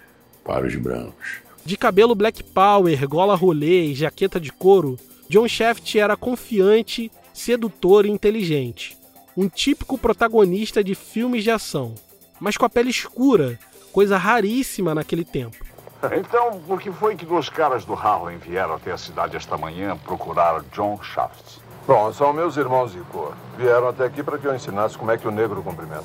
para 0.44 0.68
os 0.68 0.76
brancos. 0.76 1.38
De 1.64 1.76
cabelo 1.76 2.14
black 2.14 2.44
power, 2.44 3.08
gola 3.08 3.34
rolê 3.34 3.86
e 3.86 3.94
jaqueta 3.96 4.38
de 4.38 4.52
couro, 4.52 4.96
John 5.28 5.48
Shaft 5.48 5.96
era 5.98 6.16
confiante, 6.16 7.10
sedutor 7.34 8.06
e 8.06 8.10
inteligente 8.10 8.96
um 9.36 9.48
típico 9.48 9.98
protagonista 9.98 10.82
de 10.82 10.94
filmes 10.94 11.44
de 11.44 11.50
ação, 11.50 11.94
mas 12.40 12.56
com 12.56 12.64
a 12.64 12.70
pele 12.70 12.90
escura, 12.90 13.58
coisa 13.92 14.16
raríssima 14.16 14.94
naquele 14.94 15.24
tempo. 15.24 15.56
Então, 16.12 16.60
por 16.60 16.80
que 16.80 16.92
foi 16.92 17.16
que 17.16 17.24
dois 17.24 17.48
caras 17.48 17.84
do 17.84 17.94
Harlem 17.94 18.36
vieram 18.38 18.74
até 18.74 18.92
a 18.92 18.98
cidade 18.98 19.36
esta 19.36 19.56
manhã 19.56 19.96
procurar 19.96 20.62
John 20.72 21.02
Shaft? 21.02 21.58
Bom, 21.86 22.12
são 22.12 22.32
meus 22.32 22.56
irmãos 22.56 22.92
de 22.92 23.00
cor. 23.10 23.34
Vieram 23.56 23.88
até 23.88 24.04
aqui 24.04 24.22
para 24.22 24.38
que 24.38 24.46
eu 24.46 24.54
ensinasse 24.54 24.96
como 24.96 25.10
é 25.10 25.16
que 25.16 25.26
o 25.26 25.30
negro 25.30 25.62
cumprimenta. 25.62 26.04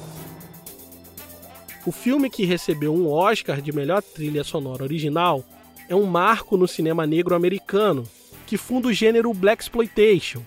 O 1.85 1.91
filme 1.91 2.29
que 2.29 2.45
recebeu 2.45 2.95
um 2.95 3.11
Oscar 3.11 3.61
de 3.61 3.71
melhor 3.71 4.01
trilha 4.01 4.43
sonora 4.43 4.83
original 4.83 5.43
é 5.89 5.95
um 5.95 6.05
marco 6.05 6.55
no 6.55 6.67
cinema 6.67 7.05
negro 7.05 7.35
americano, 7.35 8.07
que 8.47 8.57
funda 8.57 8.87
o 8.87 8.93
gênero 8.93 9.33
Black 9.33 9.61
Exploitation, 9.61 10.41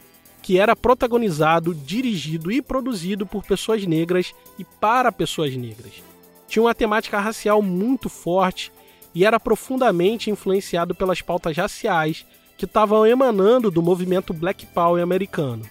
que 0.45 0.59
era 0.59 0.77
protagonizado, 0.77 1.75
dirigido 1.75 2.53
e 2.53 2.61
produzido 2.61 3.25
por 3.25 3.43
pessoas 3.43 3.87
negras 3.87 4.35
e 4.59 4.65
para 4.79 5.11
pessoas 5.11 5.57
negras. 5.57 6.03
Tinha 6.47 6.63
uma 6.63 6.75
temática 6.75 7.19
racial 7.19 7.63
muito 7.63 8.11
forte 8.11 8.71
e 9.15 9.25
era 9.25 9.41
profundamente 9.41 10.31
influenciado 10.31 10.95
pelas 10.95 11.23
pautas 11.23 11.57
raciais 11.57 12.27
que 12.59 12.67
estavam 12.67 13.07
emanando 13.07 13.71
do 13.71 13.81
movimento 13.81 14.35
Black 14.35 14.67
Power 14.67 15.03
americano. 15.03 15.65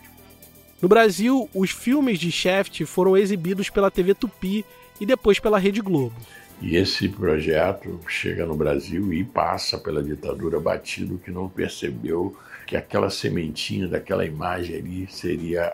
No 0.82 0.90
Brasil, 0.90 1.48
os 1.54 1.70
filmes 1.70 2.18
de 2.18 2.32
Shaft 2.32 2.84
foram 2.86 3.16
exibidos 3.16 3.70
pela 3.70 3.92
TV 3.92 4.16
Tupi 4.16 4.66
e 5.00 5.06
depois 5.06 5.38
pela 5.38 5.60
Rede 5.60 5.82
Globo. 5.82 6.16
E 6.60 6.78
esse 6.78 7.08
projeto 7.08 8.00
chega 8.08 8.44
no 8.44 8.56
Brasil 8.56 9.14
e 9.14 9.24
passa 9.24 9.78
pela 9.78 10.02
ditadura 10.02 10.60
batido 10.60 11.20
que 11.20 11.30
não 11.30 11.48
percebeu 11.48 12.36
que 12.66 12.76
aquela 12.76 13.10
sementinha 13.10 13.88
daquela 13.88 14.26
imagem 14.26 14.78
ali 14.78 15.08
seria 15.10 15.74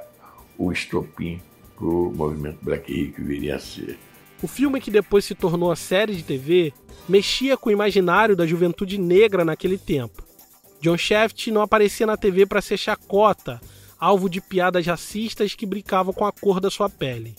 o 0.57 0.71
estopim 0.71 1.41
para 1.75 1.87
o 1.87 2.11
movimento 2.13 2.59
Black 2.61 2.91
Hill 2.91 3.13
que 3.13 3.21
viria 3.21 3.55
a 3.55 3.59
ser. 3.59 3.97
O 4.41 4.47
filme 4.47 4.79
que 4.79 4.91
depois 4.91 5.25
se 5.25 5.35
tornou 5.35 5.71
a 5.71 5.75
série 5.75 6.15
de 6.15 6.23
TV 6.23 6.73
mexia 7.07 7.57
com 7.57 7.69
o 7.69 7.73
imaginário 7.73 8.35
da 8.35 8.45
juventude 8.45 8.97
negra 8.97 9.43
naquele 9.43 9.77
tempo. 9.77 10.23
John 10.81 10.97
Shaft 10.97 11.47
não 11.47 11.61
aparecia 11.61 12.05
na 12.05 12.15
TV 12.15 12.45
para 12.45 12.61
ser 12.61 12.77
chacota, 12.77 13.59
alvo 13.99 14.29
de 14.29 14.39
piadas 14.39 14.85
racistas 14.85 15.55
que 15.55 15.65
brincavam 15.65 16.13
com 16.13 16.25
a 16.25 16.31
cor 16.31 16.61
da 16.61 16.69
sua 16.69 16.89
pele. 16.89 17.35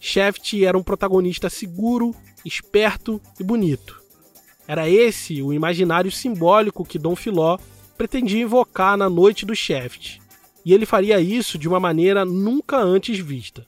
Shaft 0.00 0.60
era 0.64 0.76
um 0.76 0.82
protagonista 0.82 1.48
seguro, 1.48 2.12
esperto 2.44 3.20
e 3.38 3.44
bonito. 3.44 4.02
Era 4.66 4.88
esse 4.88 5.40
o 5.42 5.52
imaginário 5.52 6.10
simbólico 6.10 6.84
que 6.84 6.98
Dom 6.98 7.14
Filó 7.14 7.58
pretendia 8.02 8.42
invocar 8.42 8.96
na 8.96 9.08
noite 9.08 9.46
do 9.46 9.54
Shaft, 9.54 10.18
e 10.64 10.74
ele 10.74 10.84
faria 10.84 11.20
isso 11.20 11.56
de 11.56 11.68
uma 11.68 11.78
maneira 11.78 12.24
nunca 12.24 12.76
antes 12.76 13.16
vista. 13.20 13.64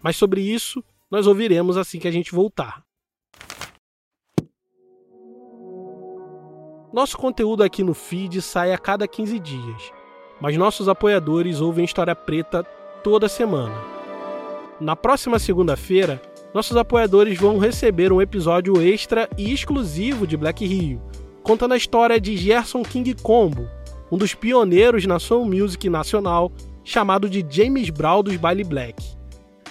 Mas 0.00 0.14
sobre 0.14 0.40
isso 0.40 0.80
nós 1.10 1.26
ouviremos 1.26 1.76
assim 1.76 1.98
que 1.98 2.06
a 2.06 2.10
gente 2.12 2.30
voltar. 2.30 2.84
Nosso 6.92 7.18
conteúdo 7.18 7.64
aqui 7.64 7.82
no 7.82 7.94
feed 7.94 8.40
sai 8.40 8.72
a 8.72 8.78
cada 8.78 9.08
15 9.08 9.40
dias, 9.40 9.92
mas 10.40 10.56
nossos 10.56 10.88
apoiadores 10.88 11.60
ouvem 11.60 11.84
História 11.84 12.14
Preta 12.14 12.62
toda 13.02 13.28
semana. 13.28 13.74
Na 14.80 14.94
próxima 14.94 15.40
segunda-feira, 15.40 16.22
nossos 16.54 16.76
apoiadores 16.76 17.36
vão 17.36 17.58
receber 17.58 18.12
um 18.12 18.22
episódio 18.22 18.80
extra 18.80 19.28
e 19.36 19.52
exclusivo 19.52 20.28
de 20.28 20.36
Black 20.36 20.64
Rio, 20.64 21.02
contando 21.46 21.74
a 21.74 21.76
história 21.76 22.20
de 22.20 22.36
Gerson 22.36 22.82
King 22.82 23.14
Combo, 23.14 23.68
um 24.10 24.18
dos 24.18 24.34
pioneiros 24.34 25.06
na 25.06 25.20
soul 25.20 25.44
music 25.44 25.88
nacional, 25.88 26.50
chamado 26.82 27.30
de 27.30 27.46
James 27.48 27.88
Brown 27.88 28.24
dos 28.24 28.36
Baile 28.36 28.64
Black. 28.64 29.00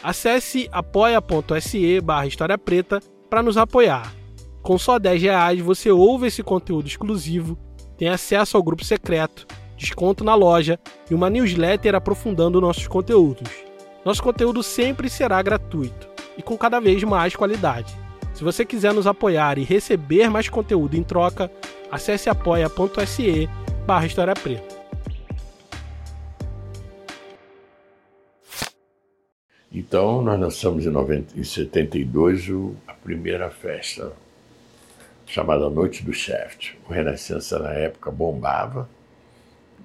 Acesse 0.02 0.70
apoia.se 0.72 2.00
barra 2.00 2.28
História 2.28 2.58
Preta 2.58 3.02
para 3.30 3.44
nos 3.44 3.58
apoiar. 3.58 4.16
Com 4.62 4.78
só 4.78 4.98
10 4.98 5.22
reais 5.22 5.60
você 5.60 5.92
ouve 5.92 6.28
esse 6.28 6.42
conteúdo 6.42 6.88
exclusivo, 6.88 7.58
tem 7.98 8.08
acesso 8.08 8.56
ao 8.56 8.64
grupo 8.64 8.86
secreto, 8.86 9.46
desconto 9.76 10.24
na 10.24 10.34
loja 10.34 10.80
e 11.12 11.14
uma 11.14 11.30
newsletter 11.30 11.94
aprofundando 11.94 12.62
nossos 12.62 12.88
conteúdos. 12.88 13.52
Nosso 14.06 14.24
conteúdo 14.24 14.64
sempre 14.64 15.10
será 15.10 15.42
gratuito 15.42 16.08
e 16.38 16.42
com 16.42 16.58
cada 16.58 16.80
vez 16.80 17.04
mais 17.04 17.36
qualidade. 17.36 18.05
Se 18.36 18.44
você 18.44 18.66
quiser 18.66 18.94
nos 18.94 19.08
apoiar 19.08 19.58
e 19.58 19.64
receber 19.64 20.30
mais 20.30 20.50
conteúdo 20.50 20.98
em 20.98 21.04
troca, 21.04 21.50
acesse 21.90 22.30
apoia.se 22.30 23.48
barra 23.88 24.06
História 24.06 24.34
Preta. 24.34 24.76
Então, 29.72 30.22
nós 30.22 30.38
lançamos 30.38 30.86
em, 30.86 30.90
90, 30.90 31.40
em 31.40 31.44
72 31.46 32.50
o, 32.50 32.76
a 32.86 32.94
primeira 32.94 33.50
festa, 33.50 34.12
chamada 35.26 35.70
Noite 35.70 36.04
do 36.04 36.12
Shaft. 36.12 36.78
O 36.90 36.92
Renascença, 36.92 37.58
na 37.58 37.72
época, 37.72 38.12
bombava, 38.12 38.90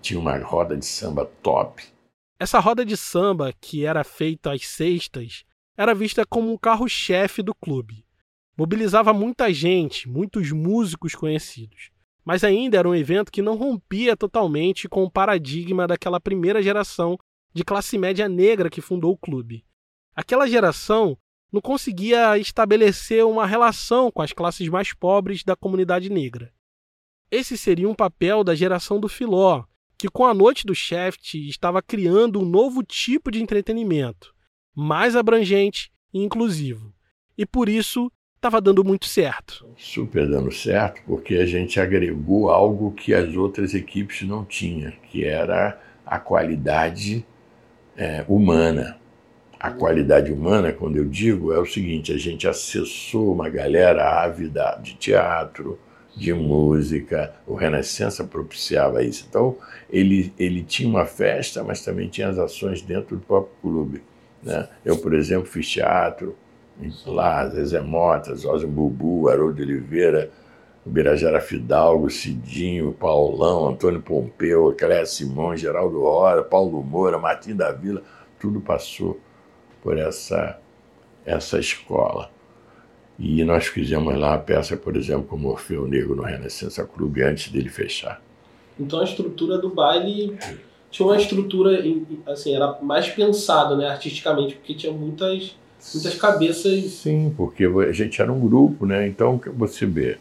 tinha 0.02 0.19
uma 0.19 0.37
roda 0.38 0.76
de 0.76 0.87
samba 0.87 1.25
top. 1.40 1.85
Essa 2.37 2.59
roda 2.59 2.85
de 2.85 2.97
samba, 2.97 3.52
que 3.61 3.87
era 3.87 4.02
feita 4.02 4.52
às 4.52 4.66
sextas, 4.66 5.45
era 5.76 5.95
vista 5.95 6.26
como 6.26 6.52
um 6.52 6.59
carro-chefe 6.59 7.42
do 7.42 7.54
clube 7.54 8.04
mobilizava 8.57 9.12
muita 9.12 9.52
gente, 9.52 10.09
muitos 10.09 10.52
músicos 10.52 11.14
conhecidos. 11.14 11.90
Mas 12.25 12.45
ainda 12.45 12.78
era 12.78 12.88
um 12.88 12.95
evento 12.95 13.33
que 13.33 13.42
não 13.42 13.57
rompia 13.57 14.16
totalmente 14.16 14.88
com 14.88 15.02
o 15.04 15.11
paradigma 15.11 15.87
daquela 15.87 16.21
primeira 16.21 16.62
geração 16.62 17.19
de 17.52 17.64
classe 17.64 17.99
média 17.99 18.28
negra 18.28 18.71
que 18.71 18.80
fundou 18.80 19.12
o 19.12 19.19
clube. 19.19 19.64
Aquela 20.14 20.47
geração 20.47 21.16
não 21.52 21.61
conseguia 21.61 22.38
estabelecer 22.38 23.25
uma 23.25 23.47
relação 23.47 24.11
com 24.11 24.23
as 24.23 24.33
classes 24.33 24.69
mais 24.69 24.92
pobres 24.92 25.42
da 25.42 25.57
comunidade 25.57 26.09
negra. 26.11 26.52
Esse 27.30 27.57
seria 27.57 27.88
um 27.88 27.95
papel 27.95 28.45
da 28.45 28.54
geração 28.54 29.00
do 29.00 29.09
Filó, 29.09 29.64
que 29.97 30.09
com 30.09 30.25
a 30.25 30.35
noite 30.35 30.66
do 30.66 30.75
Shaft 30.75 31.35
estava 31.35 31.83
criando 31.83 32.40
um 32.40 32.45
novo 32.45 32.83
tipo 32.83 33.30
de 33.30 33.42
entretenimento, 33.42 34.35
mais 34.75 35.14
abrangente 35.14 35.92
e 36.12 36.21
inclusivo. 36.23 36.95
E 37.37 37.45
por 37.45 37.69
isso 37.69 38.11
estava 38.40 38.59
dando 38.59 38.82
muito 38.82 39.04
certo. 39.04 39.66
Super 39.76 40.26
dando 40.26 40.50
certo, 40.50 41.02
porque 41.06 41.35
a 41.35 41.44
gente 41.44 41.78
agregou 41.78 42.50
algo 42.50 42.90
que 42.92 43.12
as 43.12 43.37
outras 43.37 43.75
equipes 43.75 44.26
não 44.26 44.47
tinham, 44.47 44.92
que 45.11 45.26
era 45.26 45.78
a 46.06 46.18
qualidade 46.18 47.25
é, 47.94 48.25
humana, 48.26 48.99
a 49.59 49.70
qualidade 49.70 50.32
humana, 50.32 50.73
quando 50.73 50.97
eu 50.97 51.04
digo, 51.04 51.52
é 51.52 51.59
o 51.59 51.66
seguinte: 51.66 52.14
a 52.14 52.16
gente 52.16 52.49
acessou 52.49 53.35
uma 53.35 53.50
galera 53.50 54.23
ávida 54.23 54.80
de 54.82 54.94
teatro, 54.94 55.78
de 56.16 56.32
música, 56.32 57.35
o 57.47 57.54
Renascença 57.54 58.25
propiciava 58.25 59.04
isso. 59.04 59.26
Então, 59.28 59.59
ele, 59.90 60.32
ele 60.38 60.62
tinha 60.62 60.88
uma 60.88 61.04
festa, 61.04 61.62
mas 61.62 61.85
também 61.85 62.09
tinha 62.09 62.28
as 62.28 62.38
ações 62.38 62.80
dentro 62.80 63.16
do 63.16 63.23
próprio 63.23 63.54
clube. 63.61 64.02
Né? 64.42 64.66
Eu, 64.82 64.97
por 64.97 65.12
exemplo, 65.12 65.44
fiz 65.44 65.68
teatro 65.68 66.35
lá, 67.06 67.49
Zezé 67.49 67.80
Mota, 67.80 68.34
Zózimo 68.34 68.72
Bubu, 68.72 69.28
Haroldo 69.28 69.62
Oliveira, 69.62 70.30
Birajara 70.84 71.40
Fidalgo, 71.40 72.08
Cidinho, 72.08 72.92
Paulão, 72.92 73.68
Antônio 73.68 74.00
Pompeu, 74.00 74.75
Cléia 74.78 75.04
Simão, 75.04 75.56
Geraldo 75.56 76.02
Hora, 76.02 76.42
Paulo 76.42 76.82
Moura, 76.82 77.18
Martim 77.18 77.54
da 77.54 77.70
Vila, 77.70 78.02
tudo 78.38 78.60
passou 78.60 79.20
por 79.82 79.99
essa, 79.99 80.58
essa 81.25 81.58
escola. 81.58 82.30
E 83.18 83.44
nós 83.44 83.66
fizemos 83.66 84.16
lá 84.16 84.34
a 84.34 84.38
peça, 84.38 84.76
por 84.76 84.96
exemplo, 84.96 85.25
com 85.25 85.37
Morfeu 85.37 85.87
Negro 85.87 86.16
no 86.16 86.22
Renascença 86.22 86.84
Clube 86.84 87.22
antes 87.22 87.52
dele 87.52 87.68
fechar. 87.68 88.22
Então 88.78 89.00
a 89.00 89.04
estrutura 89.04 89.58
do 89.58 89.68
baile 89.68 90.38
tinha 90.90 91.06
uma 91.06 91.16
estrutura, 91.16 91.82
assim, 92.26 92.54
era 92.54 92.78
mais 92.80 93.08
pensado, 93.08 93.76
né, 93.76 93.88
artisticamente, 93.88 94.56
porque 94.56 94.75
tinha 94.75 94.92
muitas, 94.92 95.54
muitas 95.94 96.14
cabeças. 96.16 96.90
Sim, 96.92 97.32
porque 97.37 97.64
a 97.64 97.92
gente 97.92 98.20
era 98.20 98.32
um 98.32 98.40
grupo, 98.40 98.87
né? 98.87 99.06
Então 99.06 99.40
você 99.56 99.87
vê, 99.87 100.18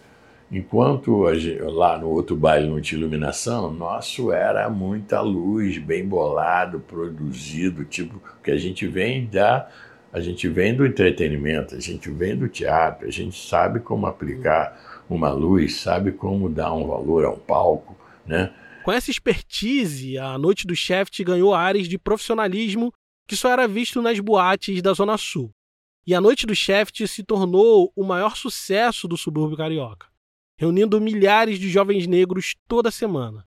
enquanto 0.52 1.32
gente, 1.34 1.62
lá 1.62 1.98
no 1.98 2.10
outro 2.10 2.36
baile 2.36 2.68
não 2.68 2.82
tinha 2.82 3.00
iluminação, 3.00 3.72
nosso 3.72 4.32
era 4.32 4.70
muita 4.70 5.22
luz, 5.22 5.78
bem 5.78 6.06
bolado, 6.06 6.80
produzido, 6.80 7.86
tipo 7.86 8.22
que 8.44 8.52
a 8.52 8.58
gente 8.58 8.88
vem 8.88 9.26
da 9.26 9.68
a 10.12 10.20
gente 10.20 10.48
vem 10.48 10.76
do 10.76 10.86
entretenimento, 10.86 11.76
a 11.76 11.80
gente 11.80 12.10
vem 12.10 12.36
do 12.36 12.50
teatro, 12.50 13.08
a 13.08 13.12
gente 13.12 13.40
sabe 13.48 13.80
como 13.80 14.08
aplicar 14.08 15.04
uma 15.08 15.30
luz, 15.30 15.76
sabe 15.76 16.12
como 16.12 16.50
dar 16.50 16.74
um 16.74 16.88
valor 16.88 17.26
a 17.26 17.30
um 17.30 17.38
palco, 17.38 17.96
né? 18.26 18.52
Com 18.84 18.92
essa 18.92 19.12
expertise, 19.12 20.18
a 20.18 20.38
Noite 20.38 20.66
do 20.66 20.76
Shaft 20.76 21.24
ganhou 21.24 21.54
áreas 21.54 21.88
de 21.88 21.98
profissionalismo 21.98 22.92
que 23.30 23.36
só 23.36 23.52
era 23.52 23.68
visto 23.68 24.02
nas 24.02 24.20
boates 24.20 24.82
da 24.82 24.92
Zona 24.92 25.18
Sul. 25.18 25.52
E 26.06 26.14
a 26.14 26.20
Noite 26.20 26.46
do 26.46 26.56
Shaft 26.56 27.08
se 27.08 27.24
tornou 27.24 27.94
o 27.96 28.04
maior 28.04 28.36
sucesso 28.36 29.08
do 29.08 29.16
subúrbio 29.16 29.56
carioca, 29.56 30.08
reunindo 30.58 31.00
milhares 31.00 31.60
de 31.60 31.70
jovens 31.70 32.08
negros 32.08 32.56
toda 32.68 32.92
semana. 32.92 33.46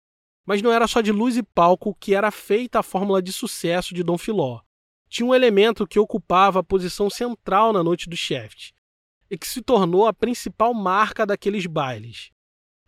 Mas 0.44 0.62
não 0.62 0.72
era 0.72 0.88
só 0.88 1.00
de 1.00 1.12
luz 1.12 1.36
e 1.36 1.42
palco 1.42 1.94
que 2.00 2.14
era 2.14 2.30
feita 2.30 2.78
a 2.78 2.82
fórmula 2.82 3.20
de 3.20 3.32
sucesso 3.32 3.94
de 3.94 4.02
Dom 4.02 4.16
Filó 4.18 4.62
tinha 5.08 5.26
um 5.26 5.34
elemento 5.34 5.86
que 5.86 5.98
ocupava 5.98 6.60
a 6.60 6.64
posição 6.64 7.08
central 7.08 7.72
na 7.72 7.82
noite 7.82 8.08
do 8.08 8.16
Shaft 8.16 8.72
e 9.30 9.38
que 9.38 9.46
se 9.46 9.62
tornou 9.62 10.06
a 10.06 10.12
principal 10.12 10.74
marca 10.74 11.24
daqueles 11.24 11.66
bailes: 11.66 12.30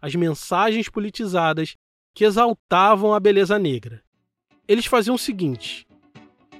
as 0.00 0.14
mensagens 0.14 0.88
politizadas 0.88 1.76
que 2.14 2.24
exaltavam 2.24 3.14
a 3.14 3.20
beleza 3.20 3.58
negra. 3.58 4.02
Eles 4.66 4.86
faziam 4.86 5.14
o 5.14 5.18
seguinte: 5.18 5.86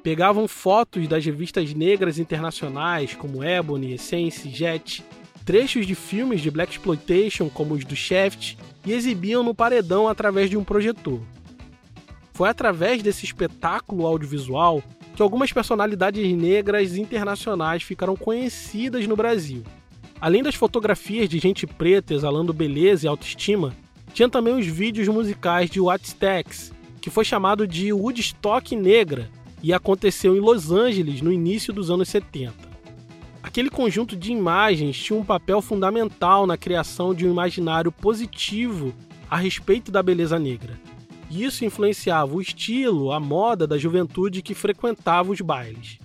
pegavam 0.09 0.49
fotos 0.49 1.07
das 1.07 1.23
revistas 1.23 1.75
negras 1.75 2.19
internacionais 2.19 3.15
como 3.15 3.45
Ebony, 3.45 3.93
Essence, 3.93 4.49
Jet, 4.49 5.05
trechos 5.45 5.87
de 5.87 5.95
filmes 5.95 6.41
de 6.41 6.51
black 6.51 6.73
exploitation 6.73 7.51
como 7.51 7.75
os 7.75 7.85
do 7.85 7.95
Shaft 7.95 8.57
e 8.87 8.93
exibiam 8.95 9.43
no 9.43 9.55
paredão 9.55 10.09
através 10.09 10.49
de 10.49 10.57
um 10.57 10.65
projetor. 10.65 11.21
Foi 12.33 12.49
através 12.49 13.03
desse 13.03 13.27
espetáculo 13.27 14.07
audiovisual 14.07 14.83
que 15.15 15.21
algumas 15.21 15.53
personalidades 15.53 16.27
negras 16.35 16.97
internacionais 16.97 17.83
ficaram 17.83 18.17
conhecidas 18.17 19.07
no 19.07 19.15
Brasil. 19.15 19.63
Além 20.19 20.43
das 20.43 20.55
fotografias 20.55 21.29
de 21.29 21.39
gente 21.39 21.67
preta 21.67 22.15
exalando 22.15 22.55
beleza 22.55 23.05
e 23.05 23.09
autoestima, 23.11 23.77
tinha 24.15 24.31
também 24.31 24.55
os 24.55 24.67
vídeos 24.67 25.07
musicais 25.09 25.69
de 25.69 25.79
Wattstax, 25.83 26.73
que 26.99 27.11
foi 27.11 27.27
chamado 27.27 27.67
de 27.67 27.93
Woodstock 27.93 28.75
Negra 28.75 29.29
e 29.63 29.73
aconteceu 29.73 30.37
em 30.37 30.41
Los 30.41 30.71
Angeles 30.71 31.21
no 31.21 31.33
início 31.33 31.73
dos 31.73 31.91
anos 31.91 32.09
70. 32.09 32.55
Aquele 33.43 33.71
conjunto 33.71 34.17
de 34.17 34.33
imagens 34.33 34.99
tinha 34.99 35.19
um 35.19 35.25
papel 35.25 35.61
fundamental 35.63 36.47
na 36.47 36.57
criação 36.57 37.15
de 37.15 37.27
um 37.27 37.31
imaginário 37.31 37.91
positivo 37.91 38.95
a 39.31 39.37
respeito 39.37 39.91
da 39.91 40.03
beleza 40.03 40.39
negra 40.39 40.79
isso 41.31 41.65
influenciava 41.65 42.35
o 42.35 42.41
estilo, 42.41 43.13
a 43.13 43.21
moda 43.21 43.67
da 43.67 43.77
juventude 43.77 44.43
que 44.43 44.55
frequentava 44.55 45.31
os 45.31 45.41
bailes. 45.41 45.99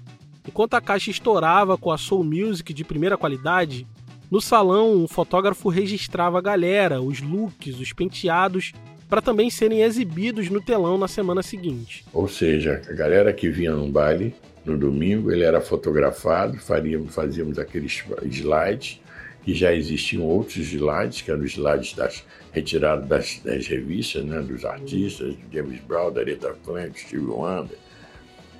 Enquanto 0.46 0.74
a 0.74 0.82
caixa 0.82 1.10
estourava 1.10 1.78
com 1.78 1.92
a 1.92 1.98
soul 1.98 2.24
music 2.24 2.74
de 2.74 2.84
primeira 2.84 3.18
qualidade, 3.18 3.88
no 4.30 4.42
salão 4.42 4.94
um 4.94 5.08
fotógrafo 5.08 5.70
registrava 5.70 6.40
a 6.40 6.42
galera, 6.42 7.02
os 7.02 7.22
looks, 7.22 7.80
os 7.80 7.94
penteados, 7.94 8.74
para 9.14 9.22
também 9.22 9.48
serem 9.48 9.84
exibidos 9.84 10.50
no 10.50 10.60
telão 10.60 10.98
na 10.98 11.08
semana 11.08 11.44
seguinte. 11.44 12.04
Ou 12.12 12.28
seja, 12.28 12.82
a 12.90 12.94
galera 12.94 13.32
que 13.32 13.48
vinha 13.48 13.72
no 13.72 13.88
baile 13.88 14.34
no 14.66 14.76
domingo, 14.76 15.32
ele 15.32 15.44
era 15.44 15.62
fotografado, 15.62 16.58
faríamos, 16.58 17.14
fazíamos 17.14 17.60
aqueles 17.60 18.04
slides 18.32 19.00
que 19.44 19.54
já 19.54 19.72
existiam 19.72 20.24
outros 20.24 20.58
slides, 20.58 21.22
que 21.22 21.30
eram 21.30 21.44
os 21.44 21.52
slides 21.52 21.94
das, 21.94 22.26
retirados 22.52 23.08
das, 23.08 23.40
das 23.46 23.68
revistas, 23.68 24.26
né, 24.26 24.42
dos 24.42 24.66
artistas, 24.66 25.36
James 25.52 25.80
Brown, 25.82 26.12
da 26.12 26.22
Aretha 26.22 26.56
Franklin, 26.64 26.96
Steve 26.96 27.26
Wonder. 27.26 27.78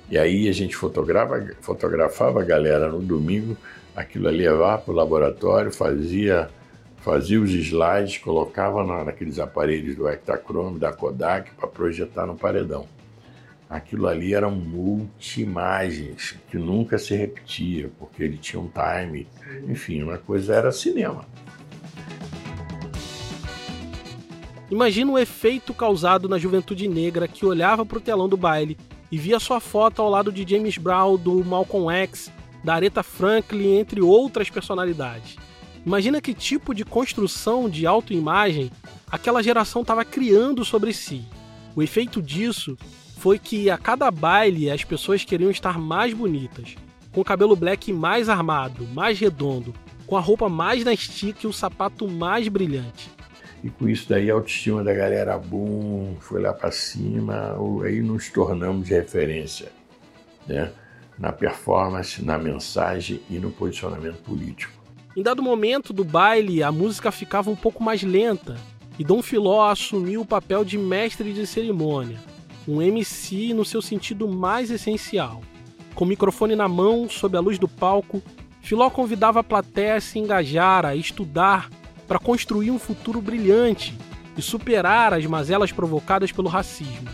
E 0.08 0.16
aí 0.16 0.48
a 0.48 0.52
gente 0.52 0.76
fotografava, 0.76 1.50
fotografava 1.62 2.42
a 2.42 2.44
galera 2.44 2.88
no 2.88 3.00
domingo, 3.00 3.56
aquilo 3.96 4.28
ali 4.28 4.44
levava 4.44 4.82
para 4.82 4.92
o 4.92 4.94
laboratório, 4.94 5.72
fazia, 5.72 6.48
fazia 7.04 7.40
os 7.40 7.50
slides, 7.50 8.18
colocava 8.18 8.82
na, 8.82 9.04
naqueles 9.04 9.38
aparelhos 9.38 9.94
do 9.94 10.08
Ektachrome, 10.08 10.78
da 10.78 10.92
Kodak, 10.92 11.50
para 11.54 11.68
projetar 11.68 12.26
no 12.26 12.34
paredão 12.34 12.88
aquilo 13.68 14.06
ali 14.06 14.34
eram 14.34 14.52
multi-imagens 14.52 16.36
que 16.48 16.56
nunca 16.56 16.96
se 16.96 17.14
repetia, 17.16 17.90
porque 17.98 18.22
ele 18.22 18.36
tinha 18.36 18.60
um 18.60 18.68
time, 18.68 19.26
enfim, 19.68 20.02
uma 20.02 20.16
coisa 20.16 20.54
era 20.54 20.70
cinema. 20.70 21.26
Imagina 24.70 25.12
o 25.12 25.18
efeito 25.18 25.74
causado 25.74 26.28
na 26.28 26.38
juventude 26.38 26.86
negra 26.88 27.28
que 27.28 27.44
olhava 27.44 27.84
para 27.84 27.98
o 27.98 28.00
telão 28.00 28.28
do 28.28 28.36
baile 28.36 28.78
e 29.10 29.18
via 29.18 29.40
sua 29.40 29.60
foto 29.60 30.00
ao 30.00 30.08
lado 30.08 30.32
de 30.32 30.48
James 30.48 30.78
Brown, 30.78 31.16
do 31.16 31.44
Malcolm 31.44 31.90
X, 31.90 32.30
da 32.62 32.74
Aretha 32.74 33.02
Franklin, 33.02 33.78
entre 33.78 34.00
outras 34.00 34.48
personalidades. 34.48 35.36
Imagina 35.84 36.20
que 36.20 36.32
tipo 36.32 36.74
de 36.74 36.84
construção 36.84 37.68
de 37.68 37.86
autoimagem 37.86 38.70
aquela 39.10 39.42
geração 39.42 39.82
estava 39.82 40.04
criando 40.04 40.64
sobre 40.64 40.92
si. 40.94 41.24
O 41.76 41.82
efeito 41.82 42.22
disso 42.22 42.76
foi 43.18 43.38
que 43.38 43.68
a 43.68 43.76
cada 43.76 44.10
baile 44.10 44.70
as 44.70 44.82
pessoas 44.82 45.24
queriam 45.24 45.50
estar 45.50 45.78
mais 45.78 46.14
bonitas, 46.14 46.74
com 47.12 47.20
o 47.20 47.24
cabelo 47.24 47.54
black 47.54 47.92
mais 47.92 48.28
armado, 48.28 48.86
mais 48.94 49.18
redondo, 49.18 49.74
com 50.06 50.16
a 50.16 50.20
roupa 50.20 50.48
mais 50.48 50.84
na 50.84 50.92
estica 50.92 51.40
e 51.44 51.46
o 51.46 51.52
sapato 51.52 52.08
mais 52.08 52.48
brilhante. 52.48 53.10
E 53.62 53.70
com 53.70 53.88
isso 53.88 54.08
daí 54.08 54.30
a 54.30 54.34
autoestima 54.34 54.84
da 54.84 54.92
galera 54.92 55.38
boom, 55.38 56.16
foi 56.20 56.40
lá 56.40 56.52
para 56.52 56.70
cima, 56.70 57.56
aí 57.82 58.00
nos 58.00 58.28
tornamos 58.28 58.88
referência, 58.88 59.72
né? 60.46 60.70
Na 61.18 61.32
performance, 61.32 62.22
na 62.22 62.38
mensagem 62.38 63.22
e 63.30 63.38
no 63.38 63.50
posicionamento 63.50 64.18
político. 64.22 64.83
Em 65.16 65.22
dado 65.22 65.40
momento 65.40 65.92
do 65.92 66.04
baile, 66.04 66.60
a 66.60 66.72
música 66.72 67.12
ficava 67.12 67.48
um 67.48 67.54
pouco 67.54 67.80
mais 67.84 68.02
lenta 68.02 68.56
e 68.98 69.04
Dom 69.04 69.22
Filó 69.22 69.62
assumiu 69.62 70.22
o 70.22 70.26
papel 70.26 70.64
de 70.64 70.76
mestre 70.76 71.32
de 71.32 71.46
cerimônia, 71.46 72.18
um 72.66 72.82
MC 72.82 73.54
no 73.54 73.64
seu 73.64 73.80
sentido 73.80 74.26
mais 74.26 74.72
essencial. 74.72 75.40
Com 75.94 76.04
o 76.04 76.08
microfone 76.08 76.56
na 76.56 76.66
mão, 76.66 77.08
sob 77.08 77.36
a 77.36 77.40
luz 77.40 77.60
do 77.60 77.68
palco, 77.68 78.20
Filó 78.60 78.90
convidava 78.90 79.38
a 79.38 79.44
plateia 79.44 79.94
a 79.94 80.00
se 80.00 80.18
engajar, 80.18 80.84
a 80.84 80.96
estudar, 80.96 81.70
para 82.08 82.18
construir 82.18 82.72
um 82.72 82.78
futuro 82.78 83.20
brilhante 83.20 83.96
e 84.36 84.42
superar 84.42 85.14
as 85.14 85.24
mazelas 85.26 85.70
provocadas 85.70 86.32
pelo 86.32 86.48
racismo. 86.48 87.08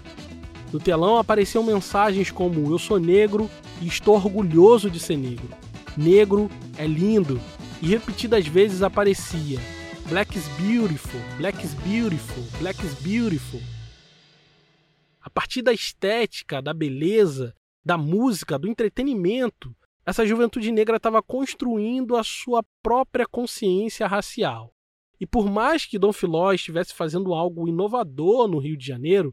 No 0.73 0.81
telão 0.81 1.19
apareciam 1.19 1.63
mensagens 1.63 2.31
como 2.31 2.73
Eu 2.73 2.79
sou 2.79 2.99
negro 2.99 3.51
e 3.83 3.87
estou 3.87 4.15
orgulhoso 4.15 4.89
de 4.89 4.99
ser 4.99 5.19
negro. 5.19 5.49
Negro 5.97 6.49
é 6.79 6.87
lindo. 6.87 7.39
E 7.83 7.87
repetidas 7.87 8.47
vezes 8.47 8.83
aparecia 8.83 9.59
Black 10.07 10.37
is 10.37 10.47
beautiful, 10.59 11.21
Black 11.39 11.65
is 11.65 11.73
beautiful, 11.75 12.45
Black 12.59 12.85
is 12.85 12.93
beautiful. 12.95 13.61
A 15.21 15.31
partir 15.31 15.63
da 15.63 15.73
estética, 15.73 16.61
da 16.61 16.75
beleza, 16.75 17.55
da 17.83 17.97
música, 17.97 18.59
do 18.59 18.69
entretenimento, 18.69 19.75
essa 20.05 20.27
juventude 20.27 20.71
negra 20.71 20.97
estava 20.97 21.23
construindo 21.23 22.17
a 22.17 22.25
sua 22.25 22.63
própria 22.83 23.27
consciência 23.27 24.07
racial. 24.07 24.75
E 25.19 25.27
por 25.27 25.51
mais 25.51 25.87
que 25.87 25.99
Dom 25.99 26.13
Filó 26.13 26.53
estivesse 26.53 26.93
fazendo 26.93 27.33
algo 27.33 27.67
inovador 27.67 28.47
no 28.47 28.59
Rio 28.59 28.77
de 28.77 28.87
Janeiro, 28.87 29.31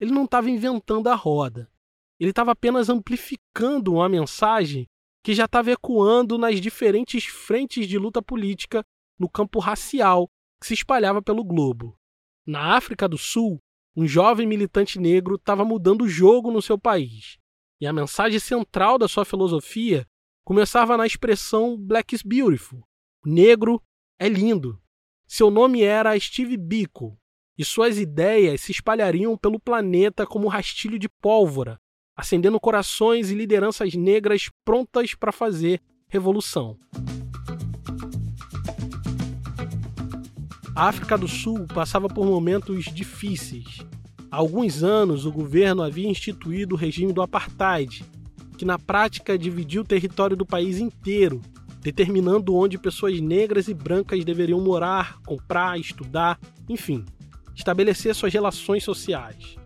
ele 0.00 0.10
não 0.10 0.24
estava 0.24 0.50
inventando 0.50 1.08
a 1.08 1.14
roda. 1.14 1.70
ele 2.18 2.30
estava 2.30 2.52
apenas 2.52 2.88
amplificando 2.88 3.92
uma 3.92 4.08
mensagem 4.08 4.88
que 5.24 5.34
já 5.34 5.46
estava 5.46 5.72
ecoando 5.72 6.38
nas 6.38 6.60
diferentes 6.60 7.24
frentes 7.24 7.88
de 7.88 7.98
luta 7.98 8.22
política 8.22 8.84
no 9.18 9.28
campo 9.28 9.58
racial 9.58 10.28
que 10.60 10.66
se 10.66 10.74
espalhava 10.74 11.22
pelo 11.22 11.42
globo. 11.42 11.98
Na 12.46 12.76
África 12.76 13.08
do 13.08 13.16
Sul, 13.18 13.58
um 13.96 14.06
jovem 14.06 14.46
militante 14.46 15.00
negro 15.00 15.36
estava 15.36 15.64
mudando 15.64 16.02
o 16.02 16.08
jogo 16.08 16.50
no 16.50 16.60
seu 16.60 16.78
país, 16.78 17.38
e 17.80 17.86
a 17.86 17.92
mensagem 17.92 18.38
central 18.38 18.98
da 18.98 19.08
sua 19.08 19.24
filosofia 19.24 20.06
começava 20.44 20.96
na 20.96 21.06
expressão 21.06 21.76
Black 21.76 22.14
is 22.14 22.22
Beautiful 22.22 22.84
negro 23.24 23.82
é 24.18 24.28
lindo. 24.28 24.78
Seu 25.26 25.50
nome 25.50 25.82
era 25.82 26.18
Steve 26.20 26.56
Biko, 26.56 27.18
e 27.56 27.64
suas 27.64 27.98
ideias 27.98 28.60
se 28.60 28.72
espalhariam 28.72 29.36
pelo 29.38 29.58
planeta 29.58 30.26
como 30.26 30.48
rastilho 30.48 30.98
de 30.98 31.08
pólvora, 31.08 31.80
acendendo 32.16 32.60
corações 32.60 33.30
e 33.30 33.34
lideranças 33.34 33.94
negras 33.94 34.48
prontas 34.64 35.14
para 35.14 35.32
fazer 35.32 35.80
revolução. 36.08 36.78
A 40.76 40.88
África 40.88 41.16
do 41.16 41.28
Sul 41.28 41.66
passava 41.72 42.08
por 42.08 42.26
momentos 42.26 42.86
difíceis. 42.86 43.78
Há 44.30 44.36
alguns 44.36 44.82
anos, 44.82 45.24
o 45.24 45.30
governo 45.30 45.82
havia 45.82 46.08
instituído 46.08 46.74
o 46.74 46.78
regime 46.78 47.12
do 47.12 47.22
apartheid, 47.22 48.04
que 48.58 48.64
na 48.64 48.78
prática 48.78 49.38
dividiu 49.38 49.82
o 49.82 49.86
território 49.86 50.36
do 50.36 50.44
país 50.44 50.78
inteiro, 50.78 51.40
determinando 51.80 52.54
onde 52.56 52.78
pessoas 52.78 53.20
negras 53.20 53.68
e 53.68 53.74
brancas 53.74 54.24
deveriam 54.24 54.60
morar, 54.60 55.20
comprar, 55.24 55.78
estudar, 55.78 56.40
enfim, 56.68 57.04
estabelecer 57.54 58.12
suas 58.14 58.32
relações 58.32 58.82
sociais. 58.82 59.56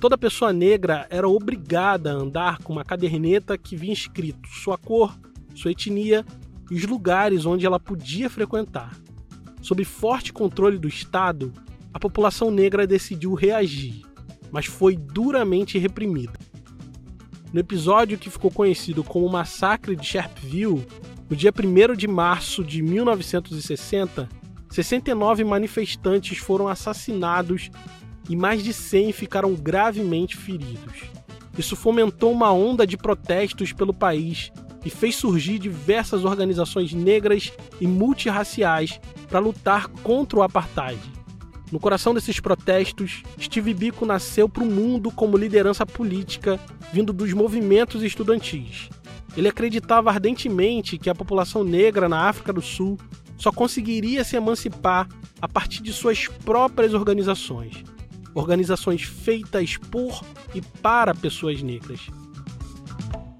Toda 0.00 0.16
pessoa 0.16 0.50
negra 0.50 1.06
era 1.10 1.28
obrigada 1.28 2.10
a 2.10 2.14
andar 2.14 2.58
com 2.62 2.72
uma 2.72 2.82
caderneta 2.82 3.58
que 3.58 3.76
vinha 3.76 3.92
escrito 3.92 4.48
sua 4.48 4.78
cor, 4.78 5.14
sua 5.54 5.72
etnia 5.72 6.24
e 6.70 6.74
os 6.74 6.84
lugares 6.84 7.44
onde 7.44 7.66
ela 7.66 7.78
podia 7.78 8.30
frequentar. 8.30 8.96
Sob 9.60 9.84
forte 9.84 10.32
controle 10.32 10.78
do 10.78 10.88
Estado, 10.88 11.52
a 11.92 12.00
população 12.00 12.50
negra 12.50 12.86
decidiu 12.86 13.34
reagir, 13.34 14.00
mas 14.50 14.64
foi 14.64 14.96
duramente 14.96 15.78
reprimida. 15.78 16.32
No 17.52 17.60
episódio 17.60 18.16
que 18.16 18.30
ficou 18.30 18.50
conhecido 18.50 19.04
como 19.04 19.26
o 19.26 19.30
Massacre 19.30 19.94
de 19.94 20.06
Sharpeville, 20.06 20.86
no 21.28 21.36
dia 21.36 21.52
1 21.52 21.94
de 21.94 22.08
março 22.08 22.64
de 22.64 22.80
1960, 22.80 24.30
69 24.70 25.44
manifestantes 25.44 26.38
foram 26.38 26.68
assassinados 26.68 27.70
e 28.30 28.36
mais 28.36 28.62
de 28.62 28.72
100 28.72 29.10
ficaram 29.10 29.52
gravemente 29.54 30.36
feridos. 30.36 31.02
Isso 31.58 31.74
fomentou 31.74 32.30
uma 32.30 32.52
onda 32.52 32.86
de 32.86 32.96
protestos 32.96 33.72
pelo 33.72 33.92
país 33.92 34.52
e 34.84 34.88
fez 34.88 35.16
surgir 35.16 35.58
diversas 35.58 36.24
organizações 36.24 36.92
negras 36.92 37.52
e 37.80 37.88
multirraciais 37.88 39.00
para 39.28 39.40
lutar 39.40 39.88
contra 39.88 40.38
o 40.38 40.42
apartheid. 40.42 41.00
No 41.72 41.80
coração 41.80 42.14
desses 42.14 42.38
protestos, 42.38 43.24
Steve 43.38 43.74
Biko 43.74 44.06
nasceu 44.06 44.48
para 44.48 44.62
o 44.62 44.66
mundo 44.66 45.10
como 45.10 45.36
liderança 45.36 45.84
política 45.84 46.58
vindo 46.92 47.12
dos 47.12 47.32
movimentos 47.32 48.00
estudantis. 48.00 48.88
Ele 49.36 49.48
acreditava 49.48 50.08
ardentemente 50.08 50.98
que 50.98 51.10
a 51.10 51.14
população 51.16 51.64
negra 51.64 52.08
na 52.08 52.28
África 52.28 52.52
do 52.52 52.62
Sul 52.62 52.96
só 53.36 53.50
conseguiria 53.50 54.22
se 54.22 54.36
emancipar 54.36 55.08
a 55.42 55.48
partir 55.48 55.82
de 55.82 55.92
suas 55.92 56.28
próprias 56.28 56.94
organizações 56.94 57.82
organizações 58.34 59.02
feitas 59.02 59.76
por 59.76 60.22
e 60.54 60.60
para 60.60 61.14
pessoas 61.14 61.62
negras. 61.62 62.00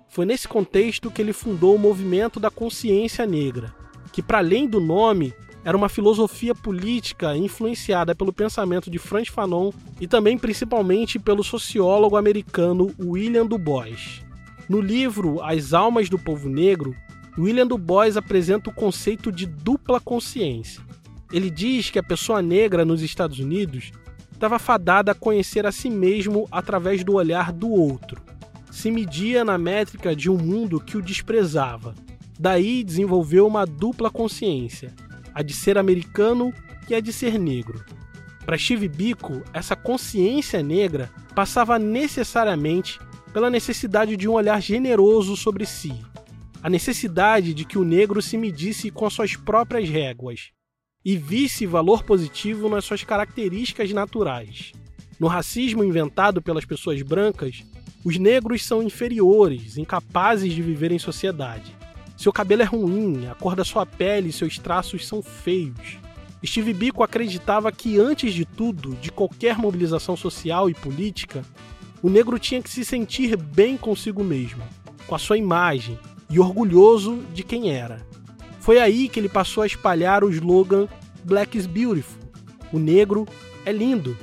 Foi 0.08 0.26
nesse 0.26 0.48
contexto 0.48 1.10
que 1.10 1.22
ele 1.22 1.32
fundou 1.32 1.76
o 1.76 1.78
movimento 1.78 2.40
da 2.40 2.50
consciência 2.50 3.24
negra, 3.24 3.74
que, 4.12 4.22
para 4.22 4.38
além 4.38 4.66
do 4.66 4.80
nome, 4.80 5.32
era 5.64 5.76
uma 5.76 5.88
filosofia 5.88 6.54
política 6.54 7.36
influenciada 7.36 8.14
pelo 8.14 8.32
pensamento 8.32 8.90
de 8.90 8.98
Franz 8.98 9.28
Fanon 9.28 9.70
e 10.00 10.06
também 10.06 10.38
principalmente 10.38 11.18
pelo 11.18 11.44
sociólogo 11.44 12.16
americano 12.16 12.92
William 12.98 13.46
Du 13.46 13.58
Bois. 13.58 14.22
No 14.68 14.80
livro 14.80 15.42
As 15.42 15.72
Almas 15.72 16.08
do 16.08 16.18
Povo 16.18 16.48
Negro, 16.48 16.94
William 17.38 17.66
Du 17.66 17.76
Bois 17.76 18.16
apresenta 18.16 18.70
o 18.70 18.74
conceito 18.74 19.30
de 19.30 19.46
dupla 19.46 20.00
consciência. 20.00 20.82
Ele 21.32 21.50
diz 21.50 21.90
que 21.90 21.98
a 21.98 22.02
pessoa 22.02 22.42
negra 22.42 22.84
nos 22.84 23.02
Estados 23.02 23.38
Unidos 23.38 23.92
estava 24.40 24.58
fadada 24.58 25.12
a 25.12 25.14
conhecer 25.14 25.66
a 25.66 25.72
si 25.72 25.90
mesmo 25.90 26.48
através 26.50 27.04
do 27.04 27.12
olhar 27.12 27.52
do 27.52 27.70
outro. 27.70 28.22
Se 28.70 28.90
media 28.90 29.44
na 29.44 29.58
métrica 29.58 30.16
de 30.16 30.30
um 30.30 30.38
mundo 30.38 30.80
que 30.80 30.96
o 30.96 31.02
desprezava. 31.02 31.94
Daí 32.38 32.82
desenvolveu 32.82 33.46
uma 33.46 33.66
dupla 33.66 34.10
consciência, 34.10 34.94
a 35.34 35.42
de 35.42 35.52
ser 35.52 35.76
americano 35.76 36.54
e 36.88 36.94
a 36.94 37.00
de 37.00 37.12
ser 37.12 37.38
negro. 37.38 37.84
Para 38.46 38.56
Steve 38.56 38.88
Biko, 38.88 39.42
essa 39.52 39.76
consciência 39.76 40.62
negra 40.62 41.10
passava 41.34 41.78
necessariamente 41.78 42.98
pela 43.34 43.50
necessidade 43.50 44.16
de 44.16 44.26
um 44.26 44.32
olhar 44.32 44.62
generoso 44.62 45.36
sobre 45.36 45.66
si, 45.66 45.94
a 46.62 46.70
necessidade 46.70 47.52
de 47.52 47.66
que 47.66 47.76
o 47.76 47.84
negro 47.84 48.22
se 48.22 48.38
medisse 48.38 48.90
com 48.90 49.04
as 49.04 49.12
suas 49.12 49.36
próprias 49.36 49.86
réguas 49.86 50.50
e 51.04 51.16
visse 51.16 51.66
valor 51.66 52.02
positivo 52.02 52.68
nas 52.68 52.84
suas 52.84 53.02
características 53.02 53.90
naturais. 53.92 54.72
No 55.18 55.26
racismo 55.26 55.84
inventado 55.84 56.40
pelas 56.40 56.64
pessoas 56.64 57.02
brancas, 57.02 57.64
os 58.04 58.16
negros 58.16 58.64
são 58.64 58.82
inferiores, 58.82 59.76
incapazes 59.76 60.52
de 60.52 60.62
viver 60.62 60.92
em 60.92 60.98
sociedade. 60.98 61.76
Seu 62.16 62.32
cabelo 62.32 62.62
é 62.62 62.64
ruim, 62.64 63.26
a 63.26 63.34
cor 63.34 63.54
da 63.54 63.64
sua 63.64 63.84
pele 63.84 64.28
e 64.28 64.32
seus 64.32 64.58
traços 64.58 65.06
são 65.06 65.22
feios. 65.22 65.98
Steve 66.44 66.72
Biko 66.72 67.02
acreditava 67.02 67.70
que, 67.70 67.98
antes 67.98 68.32
de 68.32 68.46
tudo, 68.46 68.94
de 68.96 69.10
qualquer 69.10 69.58
mobilização 69.58 70.16
social 70.16 70.70
e 70.70 70.74
política, 70.74 71.44
o 72.02 72.08
negro 72.08 72.38
tinha 72.38 72.62
que 72.62 72.70
se 72.70 72.84
sentir 72.84 73.36
bem 73.36 73.76
consigo 73.76 74.24
mesmo, 74.24 74.62
com 75.06 75.14
a 75.14 75.18
sua 75.18 75.36
imagem 75.36 75.98
e 76.30 76.40
orgulhoso 76.40 77.22
de 77.34 77.42
quem 77.42 77.70
era. 77.70 78.06
Foi 78.60 78.78
aí 78.78 79.08
que 79.08 79.18
ele 79.18 79.28
passou 79.28 79.62
a 79.62 79.66
espalhar 79.66 80.22
o 80.22 80.30
slogan 80.30 80.86
Black 81.24 81.56
is 81.56 81.66
Beautiful. 81.66 82.20
O 82.72 82.78
negro 82.78 83.26
é 83.64 83.72
lindo. 83.72 84.16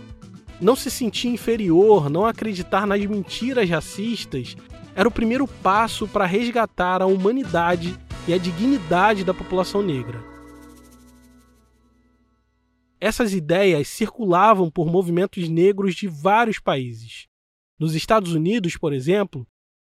Não 0.61 0.75
se 0.75 0.89
sentir 0.89 1.27
inferior, 1.27 2.09
não 2.09 2.25
acreditar 2.25 2.87
nas 2.87 3.05
mentiras 3.05 3.69
racistas, 3.69 4.55
era 4.95 5.07
o 5.07 5.11
primeiro 5.11 5.47
passo 5.47 6.07
para 6.07 6.25
resgatar 6.25 7.03
a 7.03 7.05
humanidade 7.05 7.95
e 8.27 8.33
a 8.33 8.37
dignidade 8.37 9.23
da 9.23 9.33
população 9.33 9.83
negra. 9.83 10.23
Essas 12.99 13.31
ideias 13.31 13.87
circulavam 13.87 14.71
por 14.71 14.87
movimentos 14.87 15.47
negros 15.47 15.93
de 15.93 16.07
vários 16.07 16.57
países. 16.57 17.27
Nos 17.77 17.93
Estados 17.93 18.33
Unidos, 18.33 18.75
por 18.75 18.91
exemplo, 18.91 19.45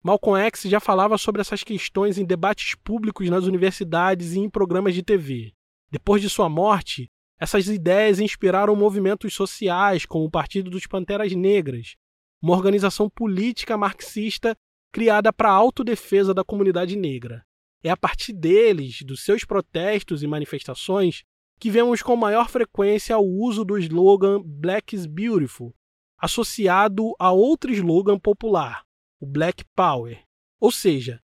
Malcolm 0.06 0.40
X 0.40 0.62
já 0.70 0.80
falava 0.80 1.18
sobre 1.18 1.42
essas 1.42 1.64
questões 1.64 2.20
em 2.20 2.26
debates 2.26 2.76
públicos 2.76 3.28
nas 3.28 3.46
universidades 3.46 4.34
e 4.34 4.40
em 4.40 4.48
programas 4.48 4.94
de 4.94 5.02
TV. 5.02 5.52
Depois 5.90 6.22
de 6.22 6.30
sua 6.30 6.48
morte, 6.48 7.10
essas 7.40 7.68
ideias 7.68 8.20
inspiraram 8.20 8.76
movimentos 8.76 9.34
sociais 9.34 10.06
como 10.06 10.26
o 10.26 10.30
Partido 10.30 10.70
dos 10.70 10.86
Panteras 10.86 11.32
Negras, 11.34 11.96
uma 12.40 12.54
organização 12.54 13.10
política 13.10 13.76
marxista 13.76 14.56
criada 14.94 15.34
para 15.34 15.50
a 15.50 15.54
autodefesa 15.54 16.36
da 16.36 16.44
comunidade 16.44 16.96
negra. 16.96 17.44
É 17.84 17.90
a 17.90 17.98
partir 17.98 18.34
deles, 18.34 19.02
dos 19.02 19.26
seus 19.26 19.44
protestos 19.44 20.22
e 20.22 20.28
manifestações, 20.28 21.24
que 21.60 21.72
vemos 21.72 22.04
com 22.04 22.16
maior 22.16 22.48
frequência 22.48 23.18
o 23.18 23.42
uso 23.42 23.66
do 23.66 23.76
slogan 23.80 24.40
Black 24.46 24.96
is 24.96 25.08
Beautiful, 25.08 25.74
associado 26.16 27.16
a 27.18 27.32
outro 27.32 27.72
slogan 27.72 28.20
popular, 28.20 28.85
o 29.26 29.28
Black 29.28 29.66
Power. 29.76 30.20
Ou 30.62 30.72
seja, 30.72 31.20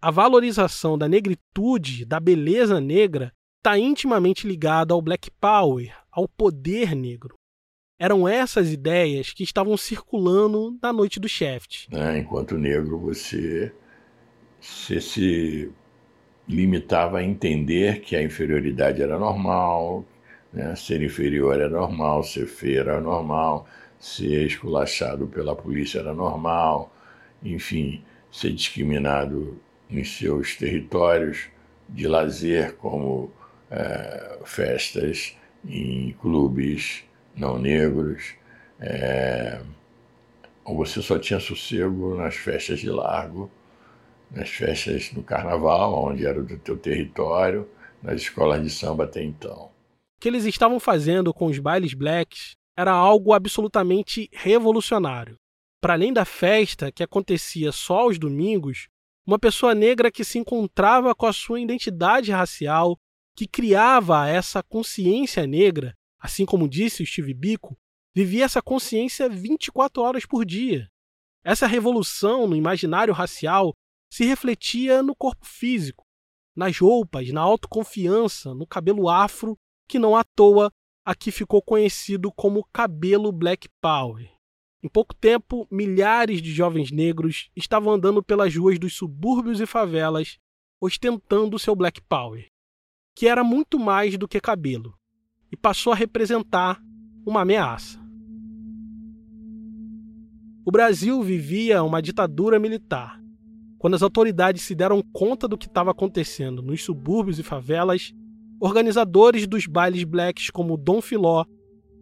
a 0.00 0.10
valorização 0.10 0.98
da 0.98 1.08
negritude, 1.08 2.04
da 2.04 2.20
beleza 2.20 2.78
negra, 2.80 3.32
está 3.56 3.78
intimamente 3.78 4.46
ligada 4.46 4.92
ao 4.92 5.00
Black 5.00 5.30
Power, 5.40 5.90
ao 6.10 6.28
poder 6.28 6.94
negro. 6.94 7.34
Eram 7.98 8.28
essas 8.28 8.70
ideias 8.70 9.32
que 9.32 9.42
estavam 9.42 9.76
circulando 9.76 10.78
na 10.82 10.92
noite 10.92 11.18
do 11.18 11.28
Shaft. 11.28 11.88
É, 11.92 12.18
enquanto 12.18 12.58
negro, 12.58 12.98
você, 12.98 13.72
você 14.60 15.00
se 15.00 15.70
limitava 16.46 17.18
a 17.18 17.24
entender 17.24 18.00
que 18.00 18.16
a 18.16 18.22
inferioridade 18.22 19.02
era 19.02 19.18
normal, 19.18 20.04
né? 20.52 20.74
ser 20.76 21.02
inferior 21.02 21.54
era 21.54 21.68
normal, 21.68 22.22
ser 22.22 22.46
feio 22.46 22.80
era 22.80 23.00
normal, 23.00 23.66
ser 23.98 24.46
esculachado 24.46 25.26
pela 25.26 25.54
polícia 25.54 26.00
era 26.00 26.14
normal, 26.14 26.90
enfim, 27.42 28.02
ser 28.30 28.52
discriminado 28.52 29.58
em 29.88 30.04
seus 30.04 30.56
territórios 30.56 31.48
de 31.88 32.06
lazer, 32.06 32.76
como 32.76 33.32
é, 33.70 34.38
festas 34.44 35.36
em 35.66 36.12
clubes 36.20 37.04
não 37.36 37.58
negros, 37.58 38.34
é, 38.78 39.60
você 40.64 41.02
só 41.02 41.18
tinha 41.18 41.40
sossego 41.40 42.14
nas 42.14 42.36
festas 42.36 42.80
de 42.80 42.88
largo, 42.88 43.50
nas 44.30 44.48
festas 44.48 45.12
no 45.12 45.22
carnaval, 45.22 46.04
onde 46.04 46.26
era 46.26 46.42
do 46.42 46.56
teu 46.58 46.76
território, 46.76 47.68
nas 48.02 48.22
escolas 48.22 48.62
de 48.62 48.70
samba 48.70 49.04
até 49.04 49.22
então. 49.22 49.64
O 49.64 50.20
que 50.20 50.28
eles 50.28 50.44
estavam 50.44 50.78
fazendo 50.78 51.32
com 51.34 51.46
os 51.46 51.58
bailes 51.58 51.94
blacks 51.94 52.52
era 52.76 52.92
algo 52.92 53.32
absolutamente 53.32 54.28
revolucionário. 54.32 55.36
Para 55.80 55.94
além 55.94 56.12
da 56.12 56.24
festa, 56.24 56.92
que 56.92 57.02
acontecia 57.02 57.72
só 57.72 58.00
aos 58.00 58.18
domingos, 58.18 58.88
uma 59.26 59.38
pessoa 59.38 59.74
negra 59.74 60.10
que 60.10 60.24
se 60.24 60.38
encontrava 60.38 61.14
com 61.14 61.26
a 61.26 61.32
sua 61.32 61.60
identidade 61.60 62.30
racial, 62.30 62.98
que 63.36 63.46
criava 63.46 64.28
essa 64.28 64.62
consciência 64.62 65.46
negra, 65.46 65.94
assim 66.18 66.44
como 66.44 66.68
disse 66.68 67.02
o 67.02 67.06
Steve 67.06 67.32
Biko, 67.32 67.78
vivia 68.14 68.44
essa 68.44 68.60
consciência 68.60 69.28
24 69.28 70.02
horas 70.02 70.26
por 70.26 70.44
dia. 70.44 70.88
Essa 71.42 71.66
revolução 71.66 72.46
no 72.46 72.56
imaginário 72.56 73.14
racial 73.14 73.72
se 74.12 74.24
refletia 74.24 75.02
no 75.02 75.14
corpo 75.14 75.46
físico, 75.46 76.04
nas 76.54 76.76
roupas, 76.78 77.30
na 77.30 77.40
autoconfiança, 77.40 78.54
no 78.54 78.66
cabelo 78.66 79.08
afro, 79.08 79.56
que 79.88 79.98
não 79.98 80.14
à 80.14 80.24
toa 80.24 80.70
aqui 81.04 81.30
ficou 81.30 81.62
conhecido 81.62 82.30
como 82.32 82.68
cabelo 82.72 83.32
Black 83.32 83.68
Power. 83.80 84.39
Em 84.82 84.88
pouco 84.88 85.14
tempo, 85.14 85.68
milhares 85.70 86.40
de 86.40 86.52
jovens 86.52 86.90
negros 86.90 87.50
estavam 87.54 87.92
andando 87.92 88.22
pelas 88.22 88.54
ruas 88.56 88.78
dos 88.78 88.94
subúrbios 88.94 89.60
e 89.60 89.66
favelas, 89.66 90.38
ostentando 90.80 91.58
seu 91.58 91.76
Black 91.76 92.00
Power, 92.00 92.48
que 93.14 93.26
era 93.26 93.44
muito 93.44 93.78
mais 93.78 94.16
do 94.16 94.26
que 94.26 94.40
cabelo, 94.40 94.94
e 95.52 95.56
passou 95.56 95.92
a 95.92 95.96
representar 95.96 96.82
uma 97.26 97.42
ameaça. 97.42 98.00
O 100.64 100.70
Brasil 100.70 101.22
vivia 101.22 101.82
uma 101.82 102.00
ditadura 102.00 102.58
militar. 102.58 103.20
Quando 103.78 103.94
as 103.94 104.02
autoridades 104.02 104.62
se 104.62 104.74
deram 104.74 105.02
conta 105.02 105.46
do 105.46 105.58
que 105.58 105.66
estava 105.66 105.90
acontecendo 105.90 106.62
nos 106.62 106.82
subúrbios 106.82 107.38
e 107.38 107.42
favelas, 107.42 108.14
organizadores 108.58 109.46
dos 109.46 109.66
bailes 109.66 110.04
blacks 110.04 110.48
como 110.48 110.76
Dom 110.76 111.02
Filó 111.02 111.44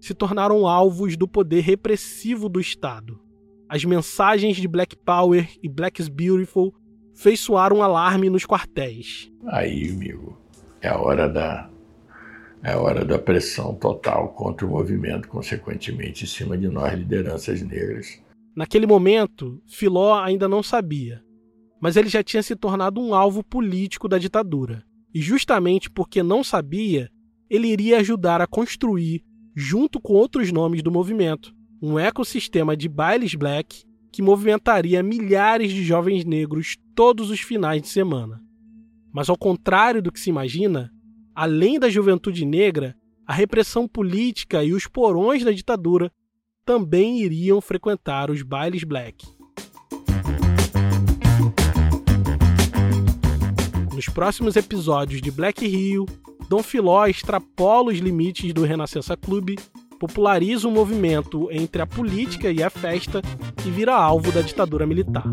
se 0.01 0.15
tornaram 0.15 0.67
alvos 0.67 1.17
do 1.17 1.27
poder 1.27 1.61
repressivo 1.61 2.49
do 2.49 2.61
Estado. 2.61 3.21
As 3.69 3.85
mensagens 3.85 4.57
de 4.57 4.67
Black 4.67 4.97
Power 4.97 5.49
e 5.63 5.69
Black 5.69 6.01
is 6.01 6.09
Beautiful 6.09 6.75
fez 7.15 7.41
soar 7.41 7.73
um 7.73 7.83
alarme 7.83 8.31
nos 8.31 8.47
quartéis. 8.47 9.31
Aí, 9.47 9.91
amigo, 9.91 10.39
é 10.81 10.89
a 10.89 10.99
hora 10.99 11.29
da 11.29 11.69
é 12.63 12.73
a 12.73 12.81
hora 12.81 13.05
da 13.05 13.19
pressão 13.19 13.75
total 13.75 14.31
contra 14.31 14.67
o 14.67 14.71
movimento, 14.71 15.29
consequentemente 15.29 16.25
em 16.25 16.27
cima 16.27 16.59
de 16.59 16.69
nós 16.69 16.93
lideranças 16.93 17.63
negras. 17.63 18.21
Naquele 18.55 18.87
momento, 18.87 19.63
Filó 19.67 20.19
ainda 20.19 20.49
não 20.49 20.61
sabia, 20.63 21.23
mas 21.81 21.97
ele 21.97 22.09
já 22.09 22.23
tinha 22.23 22.43
se 22.43 22.57
tornado 22.57 23.01
um 23.01 23.15
alvo 23.15 23.45
político 23.45 24.09
da 24.09 24.19
ditadura. 24.19 24.83
E 25.15 25.21
justamente 25.21 25.89
porque 25.89 26.23
não 26.23 26.43
sabia, 26.43 27.09
ele 27.49 27.69
iria 27.69 27.99
ajudar 27.99 28.41
a 28.41 28.47
construir 28.47 29.23
junto 29.61 30.01
com 30.01 30.13
outros 30.13 30.53
nomes 30.53 30.85
do 30.85 30.93
movimento, 30.93 31.53
um 31.83 31.99
ecossistema 31.99 32.77
de 32.77 32.89
bailes 32.89 33.35
black 33.35 33.83
que 34.13 34.23
movimentaria 34.23 35.03
milhares 35.03 35.73
de 35.73 35.83
jovens 35.83 36.25
negros 36.25 36.77
todos 36.95 37.29
os 37.29 37.41
finais 37.41 37.83
de 37.83 37.89
semana. 37.89 38.41
Mas 39.13 39.29
ao 39.29 39.37
contrário 39.37 40.01
do 40.01 40.13
que 40.13 40.21
se 40.21 40.31
imagina, 40.31 40.93
além 41.35 41.77
da 41.77 41.91
juventude 41.91 42.45
negra, 42.45 42.97
a 43.27 43.35
repressão 43.35 43.89
política 43.89 44.63
e 44.63 44.73
os 44.73 44.87
porões 44.87 45.43
da 45.43 45.51
ditadura 45.51 46.13
também 46.65 47.19
iriam 47.21 47.61
frequentar 47.61 48.31
os 48.31 48.43
bailes 48.43 48.85
black. 48.85 49.27
Nos 53.93 54.09
próximos 54.09 54.55
episódios 54.55 55.21
de 55.21 55.33
Black 55.33 55.67
Rio, 55.67 56.07
Dom 56.49 56.63
Filó 56.63 57.07
extrapola 57.07 57.93
os 57.93 57.99
limites 57.99 58.55
do 58.55 58.65
Renascença 58.65 59.15
Clube, 59.17 59.57
populariza 60.01 60.67
um 60.67 60.71
movimento 60.71 61.51
entre 61.53 61.83
a 61.83 61.87
política 61.87 62.51
e 62.51 62.63
a 62.63 62.71
festa 62.71 63.21
e 63.67 63.71
vira 63.71 63.95
alvo 63.95 64.33
da 64.33 64.41
ditadura 64.41 64.87
militar. 64.87 65.27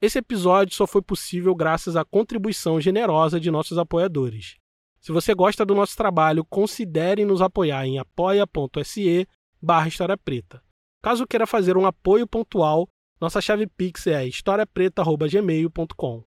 Esse 0.00 0.18
episódio 0.18 0.74
só 0.74 0.86
foi 0.86 1.02
possível 1.02 1.54
graças 1.54 1.94
à 1.94 2.04
contribuição 2.04 2.80
generosa 2.80 3.38
de 3.38 3.50
nossos 3.50 3.76
apoiadores. 3.76 4.56
Se 4.98 5.12
você 5.12 5.34
gosta 5.34 5.66
do 5.66 5.74
nosso 5.74 5.94
trabalho, 5.94 6.42
considere 6.44 7.26
nos 7.26 7.42
apoiar 7.42 7.86
em 7.86 7.98
apoia.se 7.98 9.28
barra 9.60 9.88
História 9.88 10.16
Preta. 10.16 10.62
Caso 11.02 11.26
queira 11.26 11.46
fazer 11.46 11.76
um 11.76 11.84
apoio 11.84 12.26
pontual, 12.26 12.88
nossa 13.20 13.42
chave 13.42 13.66
Pix 13.66 14.06
é 14.06 14.26
historiapreta.gmail.com. 14.26 16.24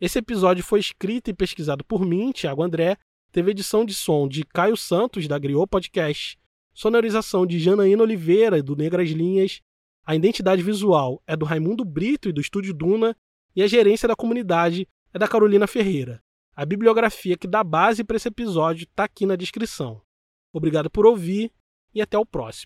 Esse 0.00 0.18
episódio 0.18 0.64
foi 0.64 0.80
escrito 0.80 1.28
e 1.28 1.34
pesquisado 1.34 1.84
por 1.84 2.06
mim, 2.06 2.32
Thiago 2.32 2.62
André, 2.62 2.96
teve 3.30 3.50
edição 3.50 3.84
de 3.84 3.92
som 3.92 4.26
de 4.26 4.44
Caio 4.46 4.74
Santos, 4.74 5.28
da 5.28 5.38
Griot 5.38 5.68
Podcast, 5.68 6.38
sonorização 6.72 7.46
de 7.46 7.58
Janaína 7.58 8.02
Oliveira, 8.02 8.62
do 8.62 8.74
Negras 8.74 9.10
Linhas, 9.10 9.60
a 10.06 10.16
identidade 10.16 10.62
visual 10.62 11.22
é 11.26 11.36
do 11.36 11.44
Raimundo 11.44 11.84
Brito 11.84 12.30
e 12.30 12.32
do 12.32 12.40
Estúdio 12.40 12.72
Duna, 12.72 13.14
e 13.54 13.62
a 13.62 13.66
gerência 13.66 14.08
da 14.08 14.16
comunidade 14.16 14.88
é 15.12 15.18
da 15.18 15.28
Carolina 15.28 15.66
Ferreira. 15.66 16.22
A 16.56 16.64
bibliografia 16.64 17.36
que 17.36 17.46
dá 17.46 17.62
base 17.62 18.02
para 18.02 18.16
esse 18.16 18.28
episódio 18.28 18.84
está 18.84 19.04
aqui 19.04 19.26
na 19.26 19.36
descrição. 19.36 20.00
Obrigado 20.50 20.90
por 20.90 21.04
ouvir 21.04 21.52
e 21.94 22.00
até 22.00 22.16
o 22.16 22.24
próximo. 22.24 22.58